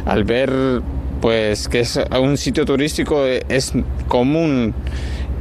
al 0.05 0.25
ver 0.25 0.83
pues 1.21 1.69
que 1.69 1.81
es 1.81 1.99
un 2.21 2.37
sitio 2.37 2.65
turístico 2.65 3.25
es 3.27 3.73
común 4.07 4.75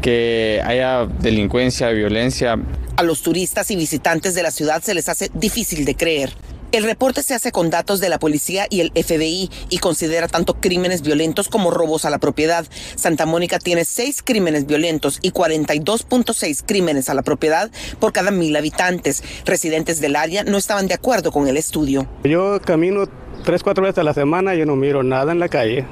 que 0.01 0.61
haya 0.63 1.05
delincuencia, 1.05 1.89
violencia. 1.89 2.57
A 2.97 3.03
los 3.03 3.21
turistas 3.21 3.69
y 3.71 3.75
visitantes 3.75 4.33
de 4.35 4.43
la 4.43 4.51
ciudad 4.51 4.81
se 4.81 4.93
les 4.93 5.09
hace 5.09 5.29
difícil 5.33 5.85
de 5.85 5.95
creer. 5.95 6.31
El 6.71 6.83
reporte 6.83 7.23
se 7.23 7.33
hace 7.33 7.51
con 7.51 7.69
datos 7.69 7.99
de 8.01 8.09
la 8.09 8.19
policía 8.19 8.67
y 8.69 8.81
el 8.81 8.91
FBI 8.91 9.49
y 9.69 9.77
considera 9.77 10.27
tanto 10.27 10.55
crímenes 10.55 11.01
violentos 11.01 11.47
como 11.47 11.71
robos 11.71 12.05
a 12.05 12.09
la 12.09 12.17
propiedad. 12.17 12.65
Santa 12.95 13.25
Mónica 13.25 13.59
tiene 13.59 13.85
seis 13.85 14.21
crímenes 14.21 14.65
violentos 14.65 15.19
y 15.21 15.31
42.6 15.31 16.63
crímenes 16.65 17.09
a 17.09 17.13
la 17.13 17.21
propiedad 17.21 17.71
por 17.99 18.11
cada 18.11 18.31
mil 18.31 18.55
habitantes. 18.55 19.23
Residentes 19.45 20.01
del 20.01 20.15
área 20.15 20.43
no 20.43 20.57
estaban 20.57 20.87
de 20.87 20.95
acuerdo 20.95 21.31
con 21.31 21.47
el 21.47 21.55
estudio. 21.55 22.07
Yo 22.23 22.59
camino 22.61 23.05
tres, 23.43 23.63
cuatro 23.63 23.83
veces 23.83 23.99
a 23.99 24.03
la 24.03 24.13
semana, 24.13 24.55
yo 24.55 24.65
no 24.65 24.75
miro 24.75 25.03
nada 25.03 25.31
en 25.31 25.39
la 25.39 25.47
calle. 25.47 25.85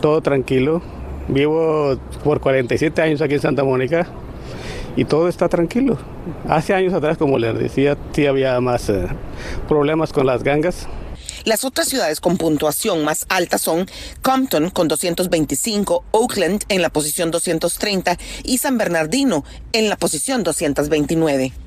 Todo 0.00 0.22
tranquilo. 0.22 0.82
Vivo 1.28 1.98
por 2.22 2.40
47 2.40 3.02
años 3.02 3.20
aquí 3.22 3.34
en 3.34 3.40
Santa 3.40 3.64
Mónica 3.64 4.06
y 4.96 5.04
todo 5.04 5.28
está 5.28 5.48
tranquilo. 5.48 5.98
Hace 6.48 6.74
años 6.74 6.94
atrás, 6.94 7.18
como 7.18 7.38
les 7.38 7.58
decía, 7.58 7.96
sí 8.12 8.26
había 8.26 8.60
más 8.60 8.88
eh, 8.88 9.06
problemas 9.68 10.12
con 10.12 10.26
las 10.26 10.42
gangas. 10.42 10.86
Las 11.44 11.64
otras 11.64 11.88
ciudades 11.88 12.20
con 12.20 12.38
puntuación 12.38 13.04
más 13.04 13.26
alta 13.28 13.58
son 13.58 13.86
Compton 14.22 14.70
con 14.70 14.88
225, 14.88 16.04
Oakland 16.12 16.64
en 16.68 16.80
la 16.80 16.88
posición 16.88 17.30
230 17.30 18.16
y 18.44 18.58
San 18.58 18.78
Bernardino 18.78 19.44
en 19.72 19.90
la 19.90 19.96
posición 19.96 20.42
229. 20.42 21.63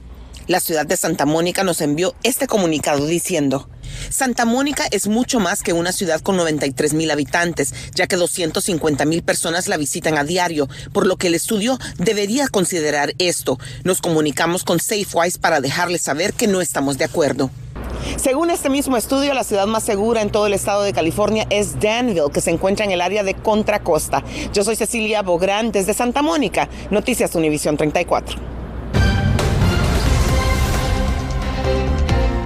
La 0.48 0.62
ciudad 0.62 0.86
de 0.86 0.96
Santa 0.96 1.26
Mónica 1.26 1.66
nos 1.66 1.82
envió 1.82 2.16
este 2.24 2.48
comunicado 2.48 3.06
diciendo, 3.06 3.68
Santa 4.10 4.46
Mónica 4.46 4.86
es 4.92 5.08
mucho 5.08 5.42
más 5.42 5.62
que 5.62 5.74
una 5.74 5.92
ciudad 5.92 6.22
con 6.22 6.38
93 6.38 6.94
mil 6.94 7.12
habitantes, 7.12 7.74
ya 7.94 8.08
que 8.08 8.16
250 8.16 9.04
mil 9.04 9.24
personas 9.24 9.68
la 9.68 9.76
visitan 9.76 10.18
a 10.18 10.24
diario, 10.24 10.70
por 10.94 11.06
lo 11.06 11.18
que 11.18 11.28
el 11.28 11.36
estudio 11.36 11.78
debería 11.98 12.48
considerar 12.48 13.14
esto. 13.18 13.60
Nos 13.84 14.00
comunicamos 14.00 14.64
con 14.64 14.80
Safewise 14.80 15.38
para 15.38 15.60
dejarles 15.60 16.04
saber 16.04 16.32
que 16.32 16.48
no 16.48 16.62
estamos 16.62 16.98
de 16.98 17.04
acuerdo. 17.04 17.52
Según 18.16 18.50
este 18.50 18.70
mismo 18.70 18.96
estudio, 18.96 19.34
la 19.34 19.44
ciudad 19.44 19.68
más 19.68 19.84
segura 19.84 20.22
en 20.22 20.32
todo 20.32 20.48
el 20.48 20.54
estado 20.54 20.84
de 20.84 20.94
California 20.94 21.46
es 21.50 21.78
Danville, 21.82 22.32
que 22.34 22.40
se 22.40 22.52
encuentra 22.52 22.86
en 22.86 22.92
el 22.92 23.02
área 23.02 23.24
de 23.24 23.34
Contra 23.34 23.84
Costa. 23.84 24.24
Yo 24.54 24.64
soy 24.64 24.78
Cecilia 24.78 25.24
Bográn 25.24 25.74
desde 25.74 25.94
Santa 25.94 26.22
Mónica, 26.22 26.70
Noticias 26.90 27.36
Univisión 27.36 27.76
34. 27.76 28.57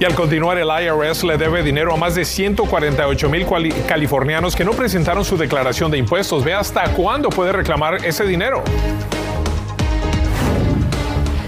Y 0.02 0.04
al 0.04 0.16
continuar, 0.16 0.58
el 0.58 0.66
IRS 0.66 1.22
le 1.22 1.38
debe 1.38 1.62
dinero 1.62 1.94
a 1.94 1.96
más 1.96 2.16
de 2.16 2.24
148 2.24 3.30
mil 3.30 3.46
californianos 3.86 4.56
que 4.56 4.64
no 4.64 4.72
presentaron 4.72 5.24
su 5.24 5.36
declaración 5.36 5.92
de 5.92 5.98
impuestos. 5.98 6.42
Ve 6.42 6.52
hasta 6.52 6.92
cuándo 6.94 7.28
puede 7.28 7.52
reclamar 7.52 8.04
ese 8.04 8.24
dinero 8.24 8.64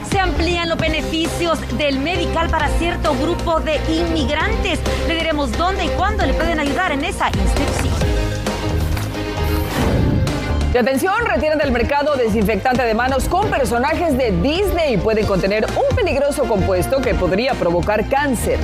se 0.08 0.20
amplían 0.20 0.68
los 0.68 0.78
beneficios 0.78 1.58
del 1.76 1.98
medical 1.98 2.48
para 2.48 2.68
cierto 2.78 3.16
grupo 3.16 3.58
de 3.58 3.80
inmigrantes. 3.92 4.78
Le 5.08 5.16
diremos 5.16 5.50
dónde 5.58 5.86
y 5.86 5.88
cuándo 5.88 6.24
le 6.24 6.34
pueden 6.34 6.60
ayudar 6.60 6.92
en 6.92 7.04
esa 7.04 7.30
inscripción. 7.30 8.13
Y 10.74 10.76
atención, 10.76 11.14
retiran 11.24 11.56
del 11.56 11.70
mercado 11.70 12.16
desinfectante 12.16 12.82
de 12.82 12.94
manos 12.94 13.28
con 13.28 13.48
personajes 13.48 14.18
de 14.18 14.32
Disney. 14.42 14.96
Puede 14.96 15.24
contener 15.24 15.64
un 15.66 15.96
peligroso 15.96 16.42
compuesto 16.48 17.00
que 17.00 17.14
podría 17.14 17.54
provocar 17.54 18.08
cáncer. 18.08 18.58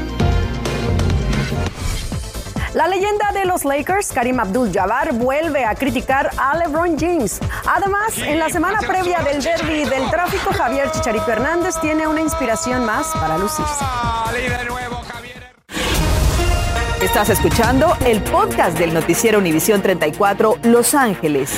La 2.75 2.88
leyenda 2.88 3.31
de 3.33 3.45
los 3.45 3.64
Lakers, 3.64 4.09
Karim 4.09 4.40
Abdul-Jabbar, 4.40 5.12
vuelve 5.12 5.64
a 5.64 5.76
criticar 5.76 6.31
a 6.37 6.57
LeBron 6.57 6.99
James. 6.99 7.38
Además, 7.64 8.19
en 8.19 8.40
la 8.40 8.49
semana 8.49 8.81
previa 8.81 9.21
del 9.21 9.40
derby 9.40 9.85
del 9.85 10.11
tráfico, 10.11 10.52
Javier 10.52 10.90
Chicharito 10.90 11.31
Hernández 11.31 11.76
tiene 11.81 12.09
una 12.09 12.23
inspiración 12.23 12.85
más 12.85 13.07
para 13.21 13.38
lucirse. 13.38 13.85
Estás 17.00 17.31
escuchando 17.31 17.97
el 18.05 18.21
podcast 18.21 18.76
del 18.76 18.93
noticiero 18.93 19.38
Univisión 19.38 19.81
34 19.81 20.59
Los 20.64 20.95
Ángeles. 20.95 21.52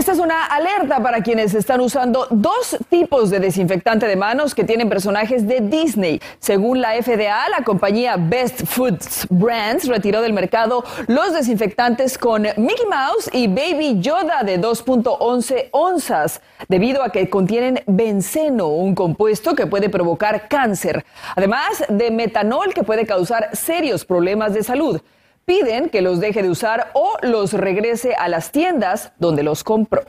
Esta 0.00 0.12
es 0.12 0.18
una 0.18 0.46
alerta 0.46 1.02
para 1.02 1.22
quienes 1.22 1.52
están 1.52 1.82
usando 1.82 2.26
dos 2.30 2.78
tipos 2.88 3.28
de 3.28 3.38
desinfectante 3.38 4.06
de 4.06 4.16
manos 4.16 4.54
que 4.54 4.64
tienen 4.64 4.88
personajes 4.88 5.46
de 5.46 5.60
Disney. 5.60 6.22
Según 6.38 6.80
la 6.80 6.94
FDA, 6.94 7.50
la 7.50 7.62
compañía 7.66 8.16
Best 8.16 8.64
Foods 8.64 9.26
Brands 9.28 9.86
retiró 9.88 10.22
del 10.22 10.32
mercado 10.32 10.84
los 11.06 11.34
desinfectantes 11.34 12.16
con 12.16 12.44
Mickey 12.56 12.86
Mouse 12.88 13.28
y 13.34 13.46
Baby 13.46 14.00
Yoda 14.00 14.42
de 14.42 14.58
2.11 14.58 15.68
onzas, 15.72 16.40
debido 16.66 17.02
a 17.02 17.12
que 17.12 17.28
contienen 17.28 17.82
benceno, 17.86 18.68
un 18.68 18.94
compuesto 18.94 19.54
que 19.54 19.66
puede 19.66 19.90
provocar 19.90 20.48
cáncer, 20.48 21.04
además 21.36 21.84
de 21.90 22.10
metanol 22.10 22.72
que 22.72 22.84
puede 22.84 23.04
causar 23.04 23.54
serios 23.54 24.06
problemas 24.06 24.54
de 24.54 24.62
salud 24.62 25.02
piden 25.50 25.88
que 25.88 26.00
los 26.00 26.20
deje 26.20 26.44
de 26.44 26.48
usar 26.48 26.92
o 26.94 27.16
los 27.22 27.54
regrese 27.54 28.14
a 28.14 28.28
las 28.28 28.52
tiendas 28.52 29.12
donde 29.18 29.42
los 29.42 29.64
compró. 29.64 30.02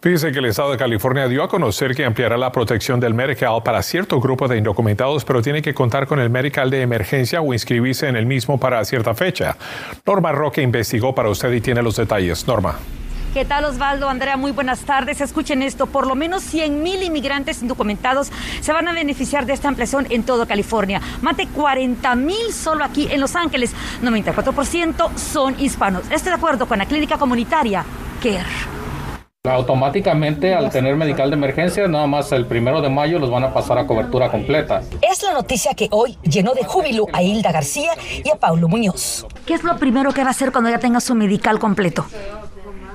Fíjese 0.00 0.30
que 0.30 0.38
el 0.38 0.44
Estado 0.44 0.70
de 0.70 0.76
California 0.76 1.26
dio 1.26 1.42
a 1.42 1.48
conocer 1.48 1.96
que 1.96 2.04
ampliará 2.04 2.36
la 2.36 2.52
protección 2.52 3.00
del 3.00 3.12
Medical 3.12 3.60
para 3.64 3.82
cierto 3.82 4.20
grupo 4.20 4.46
de 4.46 4.56
indocumentados, 4.56 5.24
pero 5.24 5.42
tiene 5.42 5.62
que 5.62 5.74
contar 5.74 6.06
con 6.06 6.20
el 6.20 6.30
Medical 6.30 6.70
de 6.70 6.82
emergencia 6.82 7.40
o 7.40 7.52
inscribirse 7.52 8.06
en 8.06 8.14
el 8.14 8.26
mismo 8.26 8.60
para 8.60 8.84
cierta 8.84 9.14
fecha. 9.14 9.56
Norma 10.06 10.30
Roque 10.30 10.62
investigó 10.62 11.12
para 11.12 11.28
usted 11.28 11.50
y 11.50 11.60
tiene 11.60 11.82
los 11.82 11.96
detalles. 11.96 12.46
Norma. 12.46 12.78
¿Qué 13.38 13.44
tal 13.44 13.66
Osvaldo? 13.66 14.08
Andrea, 14.08 14.36
muy 14.36 14.50
buenas 14.50 14.80
tardes. 14.80 15.20
Escuchen 15.20 15.62
esto, 15.62 15.86
por 15.86 16.08
lo 16.08 16.16
menos 16.16 16.42
100 16.42 16.82
mil 16.82 17.04
inmigrantes 17.04 17.62
indocumentados 17.62 18.32
se 18.60 18.72
van 18.72 18.88
a 18.88 18.92
beneficiar 18.92 19.46
de 19.46 19.52
esta 19.52 19.68
ampliación 19.68 20.08
en 20.10 20.24
toda 20.24 20.44
California. 20.44 21.00
Más 21.22 21.36
de 21.36 21.46
40 21.46 22.16
mil 22.16 22.52
solo 22.52 22.82
aquí 22.82 23.06
en 23.08 23.20
Los 23.20 23.36
Ángeles. 23.36 23.76
94% 24.02 25.16
son 25.16 25.54
hispanos. 25.60 26.02
Estoy 26.10 26.30
de 26.30 26.36
acuerdo 26.36 26.66
con 26.66 26.78
la 26.78 26.86
clínica 26.86 27.16
comunitaria 27.16 27.84
CARE. 28.20 28.42
Automáticamente, 29.44 30.52
al 30.52 30.68
tener 30.70 30.96
medical 30.96 31.30
de 31.30 31.36
emergencia, 31.36 31.86
nada 31.86 32.08
más 32.08 32.32
el 32.32 32.44
primero 32.44 32.80
de 32.80 32.88
mayo 32.88 33.20
los 33.20 33.30
van 33.30 33.44
a 33.44 33.54
pasar 33.54 33.78
a 33.78 33.86
cobertura 33.86 34.32
completa. 34.32 34.82
Es 35.00 35.22
la 35.22 35.32
noticia 35.32 35.74
que 35.74 35.86
hoy 35.92 36.18
llenó 36.24 36.54
de 36.54 36.64
júbilo 36.64 37.06
a 37.12 37.22
Hilda 37.22 37.52
García 37.52 37.92
y 38.24 38.28
a 38.30 38.34
Paulo 38.34 38.66
Muñoz. 38.66 39.28
¿Qué 39.46 39.54
es 39.54 39.62
lo 39.62 39.76
primero 39.76 40.10
que 40.10 40.22
va 40.22 40.28
a 40.28 40.30
hacer 40.32 40.50
cuando 40.50 40.70
ya 40.70 40.80
tenga 40.80 40.98
su 40.98 41.14
medical 41.14 41.60
completo? 41.60 42.04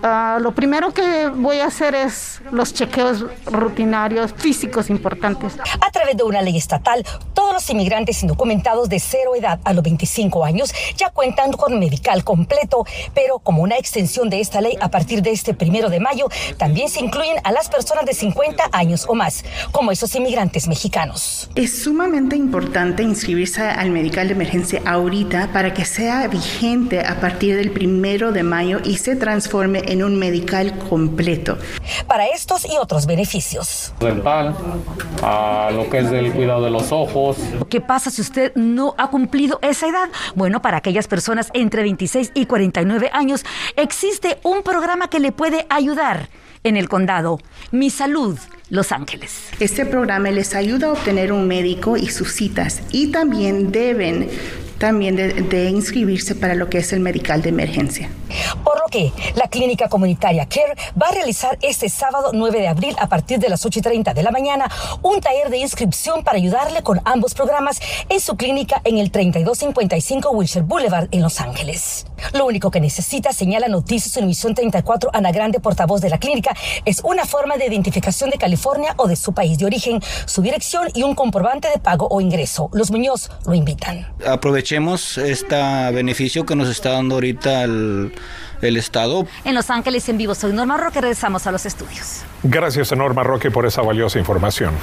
Ah, 0.05 0.37
lo 0.41 0.53
primero 0.53 0.93
que 0.93 1.29
voy 1.29 1.59
a 1.59 1.67
hacer 1.67 1.95
es 1.95 2.41
los 2.51 2.73
chequeos 2.73 3.25
rutinarios 3.45 4.33
físicos 4.33 4.89
importantes. 4.89 5.53
A 5.79 5.91
través 5.91 6.17
de 6.17 6.23
una 6.23 6.41
ley 6.41 6.57
estatal, 6.57 7.05
todos 7.33 7.53
los 7.53 7.69
inmigrantes 7.69 8.21
indocumentados 8.21 8.89
de 8.89 8.99
cero 8.99 9.33
edad 9.33 9.61
a 9.63 9.71
los 9.71 9.81
25 9.81 10.43
años 10.43 10.73
ya 10.97 11.09
cuentan 11.11 11.53
con 11.53 11.79
medical 11.79 12.25
completo, 12.25 12.85
pero 13.13 13.39
como 13.39 13.63
una 13.63 13.77
extensión 13.77 14.29
de 14.29 14.41
esta 14.41 14.59
ley 14.59 14.75
a 14.81 14.91
partir 14.91 15.21
de 15.21 15.31
este 15.31 15.53
primero 15.53 15.89
de 15.89 16.01
mayo, 16.01 16.27
también 16.57 16.89
se 16.89 16.99
incluyen 16.99 17.37
a 17.45 17.53
las 17.53 17.69
personas 17.69 18.05
de 18.05 18.13
50 18.13 18.71
años 18.73 19.05
o 19.07 19.15
más, 19.15 19.45
como 19.71 19.93
esos 19.93 20.13
inmigrantes 20.15 20.67
mexicanos. 20.67 21.49
Es 21.55 21.81
sumamente 21.81 22.35
importante 22.35 23.03
inscribirse 23.03 23.61
al 23.61 23.89
medical 23.91 24.27
de 24.27 24.33
emergencia 24.33 24.81
ahorita 24.85 25.53
para 25.53 25.73
que 25.73 25.85
sea 25.85 26.27
vigente 26.27 26.99
a 26.99 27.21
partir 27.21 27.55
del 27.55 27.71
primero 27.71 28.33
de 28.33 28.43
mayo 28.43 28.81
y 28.83 28.97
se 28.97 29.15
transforme 29.15 29.92
en 29.92 29.92
en 29.93 30.03
un 30.03 30.17
medical 30.17 30.77
completo. 30.89 31.57
Para 32.07 32.27
estos 32.27 32.65
y 32.65 32.77
otros 32.77 33.05
beneficios. 33.05 33.93
Dental, 33.99 34.55
a 35.21 35.69
lo 35.73 35.89
que 35.89 35.99
es 35.99 36.11
del 36.11 36.33
cuidado 36.33 36.65
de 36.65 36.71
los 36.71 36.91
ojos. 36.91 37.37
¿Qué 37.69 37.79
pasa 37.79 38.11
si 38.11 38.21
usted 38.21 38.53
no 38.55 38.95
ha 38.97 39.09
cumplido 39.09 39.59
esa 39.61 39.87
edad? 39.87 40.09
Bueno, 40.35 40.61
para 40.61 40.77
aquellas 40.77 41.07
personas 41.07 41.49
entre 41.53 41.83
26 41.83 42.31
y 42.33 42.45
49 42.45 43.09
años 43.13 43.45
existe 43.77 44.39
un 44.43 44.63
programa 44.63 45.09
que 45.09 45.19
le 45.19 45.31
puede 45.31 45.65
ayudar 45.69 46.29
en 46.63 46.77
el 46.77 46.89
condado. 46.89 47.39
Mi 47.71 47.89
Salud, 47.89 48.37
Los 48.69 48.91
Ángeles. 48.91 49.49
Este 49.59 49.85
programa 49.85 50.31
les 50.31 50.55
ayuda 50.55 50.87
a 50.87 50.91
obtener 50.93 51.31
un 51.31 51.47
médico 51.47 51.97
y 51.97 52.07
sus 52.07 52.33
citas 52.33 52.81
y 52.91 53.07
también 53.11 53.71
deben 53.71 54.29
también 54.83 55.15
de, 55.15 55.69
inscribirse 55.69 56.35
para 56.35 56.55
lo 56.55 56.69
que 56.69 56.79
es 56.79 56.91
el 56.91 56.99
medical 56.99 57.41
de 57.41 57.49
emergencia. 57.49 58.09
Por 58.65 58.77
lo 58.79 58.82
la 59.35 59.47
clínica 59.47 59.89
comunitaria 59.89 60.45
CARE 60.45 60.75
va 61.01 61.07
a 61.07 61.11
realizar 61.11 61.57
este 61.61 61.89
sábado 61.89 62.29
9 62.33 62.59
de 62.59 62.67
abril 62.67 62.95
a 62.99 63.07
partir 63.07 63.39
de 63.39 63.49
las 63.49 63.65
8 63.65 63.79
y 63.79 63.81
30 63.81 64.13
de 64.13 64.23
la 64.23 64.29
mañana 64.29 64.69
un 65.01 65.19
taller 65.19 65.49
de 65.49 65.57
inscripción 65.57 66.23
para 66.23 66.37
ayudarle 66.37 66.83
con 66.83 67.01
ambos 67.05 67.33
programas 67.33 67.79
en 68.09 68.19
su 68.19 68.35
clínica 68.35 68.81
en 68.83 68.99
el 68.99 69.09
3255 69.09 70.29
Wilshire 70.31 70.65
Boulevard 70.65 71.07
en 71.11 71.21
Los 71.23 71.41
Ángeles. 71.41 72.05
Lo 72.33 72.45
único 72.45 72.69
que 72.69 72.79
necesita, 72.79 73.33
señala 73.33 73.67
Noticias 73.67 74.15
Univisión 74.17 74.53
34 74.53 75.09
Ana 75.11 75.31
Grande, 75.31 75.59
portavoz 75.59 76.01
de 76.01 76.09
la 76.09 76.19
clínica, 76.19 76.55
es 76.85 77.01
una 77.03 77.25
forma 77.25 77.57
de 77.57 77.65
identificación 77.65 78.29
de 78.29 78.37
California 78.37 78.93
o 78.97 79.07
de 79.07 79.15
su 79.15 79.33
país 79.33 79.57
de 79.57 79.65
origen, 79.65 80.01
su 80.25 80.41
dirección 80.41 80.89
y 80.93 81.01
un 81.01 81.15
comprobante 81.15 81.67
de 81.69 81.79
pago 81.79 82.07
o 82.09 82.21
ingreso. 82.21 82.69
Los 82.73 82.91
Muñoz 82.91 83.31
lo 83.45 83.55
invitan. 83.55 84.07
Aprovechemos 84.25 85.17
este 85.17 85.55
beneficio 85.91 86.45
que 86.45 86.55
nos 86.55 86.69
está 86.69 86.91
dando 86.91 87.15
ahorita 87.15 87.63
el, 87.63 88.13
el 88.61 88.82
Estado. 88.83 89.25
En 89.43 89.55
Los 89.55 89.69
Ángeles 89.69 90.07
en 90.09 90.17
vivo, 90.17 90.35
soy 90.35 90.53
Norma 90.53 90.77
Roque, 90.77 91.01
regresamos 91.01 91.47
a 91.47 91.51
los 91.51 91.65
estudios. 91.65 92.23
Gracias 92.43 92.91
a 92.91 92.95
Norma 92.95 93.23
Roque 93.23 93.49
por 93.49 93.65
esa 93.65 93.81
valiosa 93.81 94.19
información. 94.19 94.73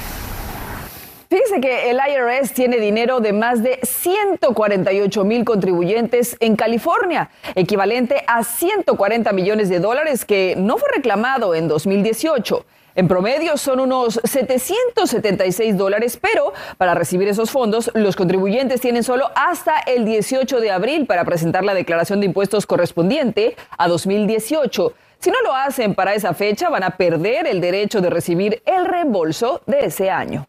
Fíjese 1.29 1.61
que 1.61 1.89
el 1.89 1.97
IRS 1.97 2.53
tiene 2.53 2.77
dinero 2.77 3.21
de 3.21 3.31
más 3.31 3.63
de 3.63 3.79
148 3.83 5.23
mil 5.23 5.45
contribuyentes 5.45 6.35
en 6.41 6.57
California, 6.57 7.29
equivalente 7.55 8.21
a 8.27 8.43
140 8.43 9.31
millones 9.31 9.69
de 9.69 9.79
dólares 9.79 10.25
que 10.25 10.55
no 10.57 10.77
fue 10.77 10.89
reclamado 10.93 11.55
en 11.55 11.69
2018. 11.69 12.65
En 12.93 13.07
promedio 13.07 13.55
son 13.55 13.79
unos 13.79 14.19
776 14.23 15.77
dólares, 15.77 16.19
pero 16.21 16.53
para 16.77 16.93
recibir 16.93 17.29
esos 17.29 17.49
fondos 17.49 17.89
los 17.93 18.17
contribuyentes 18.17 18.81
tienen 18.81 19.03
solo 19.03 19.31
hasta 19.35 19.79
el 19.79 20.03
18 20.03 20.59
de 20.59 20.71
abril 20.71 21.05
para 21.05 21.23
presentar 21.23 21.63
la 21.63 21.73
declaración 21.73 22.19
de 22.19 22.25
impuestos 22.25 22.65
correspondiente 22.65 23.55
a 23.77 23.87
2018. 23.87 24.93
Si 25.19 25.31
no 25.31 25.41
lo 25.41 25.53
hacen 25.53 25.95
para 25.95 26.15
esa 26.15 26.33
fecha, 26.33 26.69
van 26.69 26.83
a 26.83 26.97
perder 26.97 27.47
el 27.47 27.61
derecho 27.61 28.01
de 28.01 28.09
recibir 28.09 28.61
el 28.65 28.85
reembolso 28.85 29.61
de 29.67 29.85
ese 29.85 30.09
año. 30.09 30.47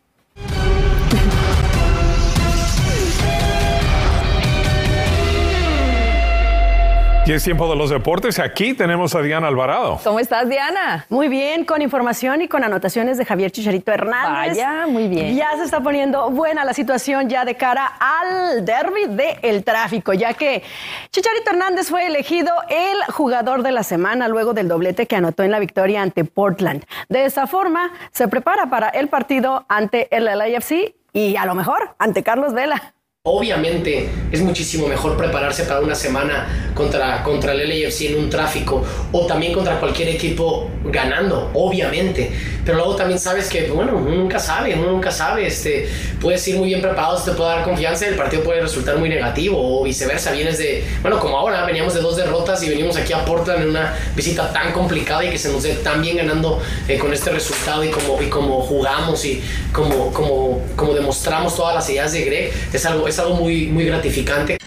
Y 7.24 7.30
es 7.30 7.44
tiempo 7.44 7.70
de 7.70 7.76
los 7.76 7.88
deportes. 7.88 8.40
Aquí 8.40 8.74
tenemos 8.74 9.14
a 9.14 9.22
Diana 9.22 9.46
Alvarado. 9.46 10.00
¿Cómo 10.02 10.18
estás, 10.18 10.48
Diana? 10.48 11.06
Muy 11.08 11.28
bien, 11.28 11.64
con 11.64 11.80
información 11.80 12.42
y 12.42 12.48
con 12.48 12.64
anotaciones 12.64 13.16
de 13.16 13.24
Javier 13.24 13.52
Chicharito 13.52 13.92
Hernández. 13.92 14.56
Vaya, 14.56 14.88
muy 14.88 15.06
bien. 15.06 15.36
Ya 15.36 15.56
se 15.56 15.62
está 15.62 15.80
poniendo 15.80 16.30
buena 16.30 16.64
la 16.64 16.74
situación 16.74 17.28
ya 17.28 17.44
de 17.44 17.54
cara 17.54 17.92
al 18.00 18.64
derby 18.64 19.06
del 19.06 19.36
el 19.42 19.62
tráfico, 19.62 20.12
ya 20.12 20.34
que 20.34 20.64
Chicharito 21.12 21.52
Hernández 21.52 21.88
fue 21.90 22.08
elegido 22.08 22.50
el 22.68 23.12
jugador 23.12 23.62
de 23.62 23.70
la 23.70 23.84
semana 23.84 24.26
luego 24.26 24.52
del 24.52 24.66
doblete 24.66 25.06
que 25.06 25.14
anotó 25.14 25.44
en 25.44 25.52
la 25.52 25.60
victoria 25.60 26.02
ante 26.02 26.24
Portland. 26.24 26.84
De 27.08 27.24
esta 27.24 27.46
forma, 27.46 27.92
se 28.10 28.26
prepara 28.26 28.66
para 28.66 28.88
el 28.88 29.06
partido 29.08 29.64
ante 29.68 30.08
el 30.10 30.24
LAFC 30.24 30.96
y 31.12 31.36
a 31.36 31.46
lo 31.46 31.54
mejor 31.54 31.94
ante 32.00 32.24
Carlos 32.24 32.52
Vela. 32.52 32.94
Obviamente 33.24 34.08
es 34.32 34.40
muchísimo 34.40 34.88
mejor 34.88 35.16
prepararse 35.16 35.62
para 35.62 35.78
una 35.78 35.94
semana 35.94 36.72
contra, 36.74 37.22
contra 37.22 37.52
el 37.52 37.68
LAFC 37.68 38.06
en 38.06 38.18
un 38.18 38.28
tráfico 38.28 38.84
o 39.12 39.26
también 39.26 39.52
contra 39.52 39.78
cualquier 39.78 40.08
equipo 40.08 40.68
ganando, 40.86 41.48
obviamente. 41.54 42.32
Pero 42.64 42.78
luego 42.78 42.96
también 42.96 43.18
sabes 43.18 43.48
que, 43.48 43.68
bueno, 43.68 43.96
uno 43.96 44.10
nunca 44.10 44.38
sabe, 44.38 44.74
uno 44.74 44.90
nunca 44.92 45.10
sabe. 45.10 45.46
Este, 45.46 45.88
puedes 46.20 46.46
ir 46.48 46.56
muy 46.56 46.68
bien 46.68 46.80
preparado, 46.80 47.20
te 47.20 47.32
puede 47.32 47.50
dar 47.50 47.64
confianza 47.64 48.06
y 48.06 48.08
el 48.08 48.14
partido 48.14 48.42
puede 48.42 48.60
resultar 48.60 48.96
muy 48.98 49.08
negativo 49.08 49.80
o 49.80 49.84
viceversa. 49.84 50.32
Vienes 50.32 50.58
de, 50.58 50.84
bueno, 51.02 51.18
como 51.18 51.36
ahora, 51.36 51.64
veníamos 51.64 51.94
de 51.94 52.00
dos 52.00 52.16
derrotas 52.16 52.62
y 52.62 52.68
venimos 52.68 52.96
aquí 52.96 53.12
a 53.12 53.24
Portland 53.24 53.62
en 53.62 53.70
una 53.70 53.96
visita 54.14 54.52
tan 54.52 54.72
complicada 54.72 55.24
y 55.24 55.30
que 55.30 55.38
se 55.38 55.50
nos 55.50 55.62
dé 55.62 55.74
tan 55.74 56.02
bien 56.02 56.16
ganando 56.16 56.60
eh, 56.88 56.98
con 56.98 57.12
este 57.12 57.30
resultado 57.30 57.84
y 57.84 57.90
como, 57.90 58.20
y 58.22 58.26
como 58.26 58.60
jugamos 58.62 59.24
y 59.24 59.42
como, 59.72 60.12
como, 60.12 60.60
como 60.76 60.94
demostramos 60.94 61.56
todas 61.56 61.74
las 61.74 61.88
ideas 61.90 62.12
de 62.12 62.24
Greg. 62.24 62.52
Es 62.72 62.86
algo 62.86 63.08
es 63.12 63.18
algo 63.18 63.36
muy, 63.36 63.66
muy 63.66 63.84
gratificante. 63.84 64.58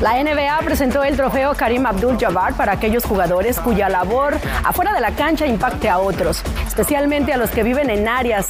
La 0.00 0.14
NBA 0.14 0.58
presentó 0.64 1.04
el 1.04 1.14
trofeo 1.14 1.52
Karim 1.54 1.84
Abdul-Jabbar 1.84 2.54
para 2.54 2.72
aquellos 2.72 3.04
jugadores 3.04 3.60
cuya 3.60 3.90
labor 3.90 4.38
afuera 4.64 4.94
de 4.94 5.00
la 5.02 5.10
cancha 5.10 5.46
impacte 5.46 5.90
a 5.90 5.98
otros, 5.98 6.42
especialmente 6.66 7.34
a 7.34 7.36
los 7.36 7.50
que 7.50 7.62
viven 7.62 7.90
en 7.90 8.08
áreas 8.08 8.46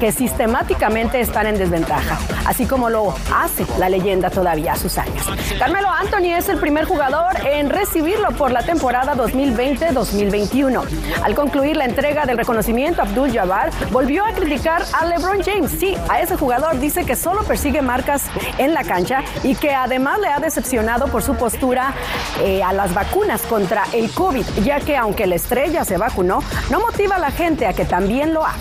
que 0.00 0.12
sistemáticamente 0.12 1.20
están 1.20 1.46
en 1.46 1.58
desventaja, 1.58 2.18
así 2.46 2.64
como 2.64 2.88
lo 2.88 3.14
hace 3.34 3.66
la 3.78 3.90
leyenda 3.90 4.30
todavía 4.30 4.72
a 4.72 4.76
sus 4.76 4.96
años. 4.96 5.26
Carmelo 5.58 5.90
Anthony 5.90 6.36
es 6.38 6.48
el 6.48 6.56
primer 6.56 6.86
jugador 6.86 7.36
en 7.44 7.68
recibirlo 7.68 8.30
por 8.30 8.50
la 8.50 8.62
temporada 8.62 9.14
2020-2021. 9.14 10.82
Al 11.22 11.34
concluir 11.34 11.76
la 11.76 11.84
entrega 11.84 12.24
del 12.24 12.38
reconocimiento, 12.38 13.02
Abdul-Jabbar 13.02 13.72
volvió 13.90 14.24
a 14.24 14.32
criticar 14.32 14.82
a 14.98 15.04
LeBron 15.04 15.42
James. 15.42 15.70
Sí, 15.78 15.94
a 16.08 16.20
ese 16.20 16.36
jugador 16.36 16.80
dice 16.80 17.04
que 17.04 17.14
solo 17.14 17.42
persigue 17.44 17.82
marcas 17.82 18.22
en 18.56 18.72
la 18.72 18.84
cancha 18.84 19.20
y 19.42 19.54
que 19.54 19.74
además 19.74 20.18
le 20.20 20.28
ha 20.28 20.38
decepcionado 20.38 20.93
por 21.02 21.22
su 21.22 21.34
postura 21.34 21.92
eh, 22.40 22.62
a 22.62 22.72
las 22.72 22.94
vacunas 22.94 23.42
contra 23.42 23.84
el 23.92 24.10
COVID, 24.10 24.46
ya 24.62 24.80
que 24.80 24.96
aunque 24.96 25.26
la 25.26 25.34
estrella 25.34 25.84
se 25.84 25.96
vacunó, 25.96 26.42
no 26.70 26.80
motiva 26.80 27.16
a 27.16 27.18
la 27.18 27.30
gente 27.30 27.66
a 27.66 27.72
que 27.72 27.84
también 27.84 28.32
lo 28.32 28.44
haga. 28.44 28.58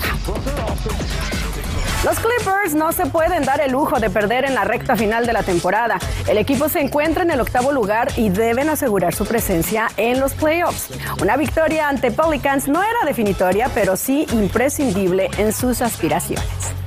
Los 2.03 2.19
Clippers 2.19 2.73
no 2.75 2.91
se 2.91 3.05
pueden 3.05 3.45
dar 3.45 3.61
el 3.61 3.71
lujo 3.71 3.97
de 3.97 4.09
perder 4.09 4.43
en 4.43 4.55
la 4.55 4.65
recta 4.65 4.97
final 4.97 5.25
de 5.25 5.31
la 5.31 5.41
temporada. 5.43 5.99
El 6.27 6.37
equipo 6.37 6.67
se 6.67 6.81
encuentra 6.81 7.23
en 7.23 7.31
el 7.31 7.39
octavo 7.39 7.71
lugar 7.71 8.09
y 8.17 8.29
deben 8.29 8.67
asegurar 8.67 9.15
su 9.15 9.25
presencia 9.25 9.87
en 9.95 10.19
los 10.19 10.33
playoffs. 10.33 10.89
Una 11.21 11.37
victoria 11.37 11.87
ante 11.87 12.11
Pelicans 12.11 12.67
no 12.67 12.83
era 12.83 13.05
definitoria, 13.05 13.69
pero 13.73 13.95
sí 13.95 14.25
imprescindible 14.33 15.29
en 15.37 15.53
sus 15.53 15.81
aspiraciones. 15.81 16.82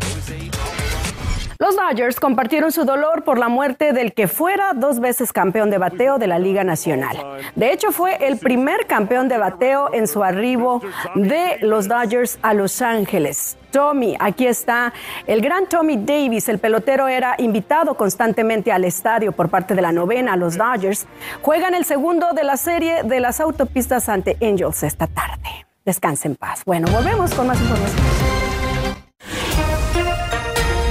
Los 1.66 1.74
Dodgers 1.74 2.20
compartieron 2.20 2.70
su 2.70 2.84
dolor 2.84 3.24
por 3.24 3.38
la 3.38 3.48
muerte 3.48 3.92
del 3.92 4.12
que 4.12 4.28
fuera 4.28 4.72
dos 4.72 5.00
veces 5.00 5.32
campeón 5.32 5.68
de 5.68 5.78
bateo 5.78 6.16
de 6.16 6.28
la 6.28 6.38
Liga 6.38 6.62
Nacional. 6.62 7.16
De 7.56 7.72
hecho, 7.72 7.90
fue 7.90 8.24
el 8.24 8.38
primer 8.38 8.86
campeón 8.86 9.26
de 9.28 9.36
bateo 9.36 9.92
en 9.92 10.06
su 10.06 10.22
arribo 10.22 10.80
de 11.16 11.58
los 11.62 11.88
Dodgers 11.88 12.38
a 12.40 12.54
Los 12.54 12.82
Ángeles. 12.82 13.58
Tommy, 13.72 14.16
aquí 14.20 14.46
está 14.46 14.92
el 15.26 15.40
gran 15.40 15.66
Tommy 15.66 15.96
Davis. 15.96 16.48
El 16.48 16.60
pelotero 16.60 17.08
era 17.08 17.34
invitado 17.38 17.96
constantemente 17.96 18.70
al 18.70 18.84
estadio 18.84 19.32
por 19.32 19.48
parte 19.48 19.74
de 19.74 19.82
la 19.82 19.90
novena. 19.90 20.36
Los 20.36 20.56
Dodgers 20.56 21.08
juegan 21.42 21.74
el 21.74 21.84
segundo 21.84 22.32
de 22.32 22.44
la 22.44 22.56
serie 22.56 23.02
de 23.02 23.18
las 23.18 23.40
autopistas 23.40 24.08
ante 24.08 24.36
Angels 24.40 24.84
esta 24.84 25.08
tarde. 25.08 25.66
Descanse 25.84 26.28
en 26.28 26.36
paz. 26.36 26.62
Bueno, 26.64 26.86
volvemos 26.92 27.34
con 27.34 27.48
más 27.48 27.60
información. 27.60 28.25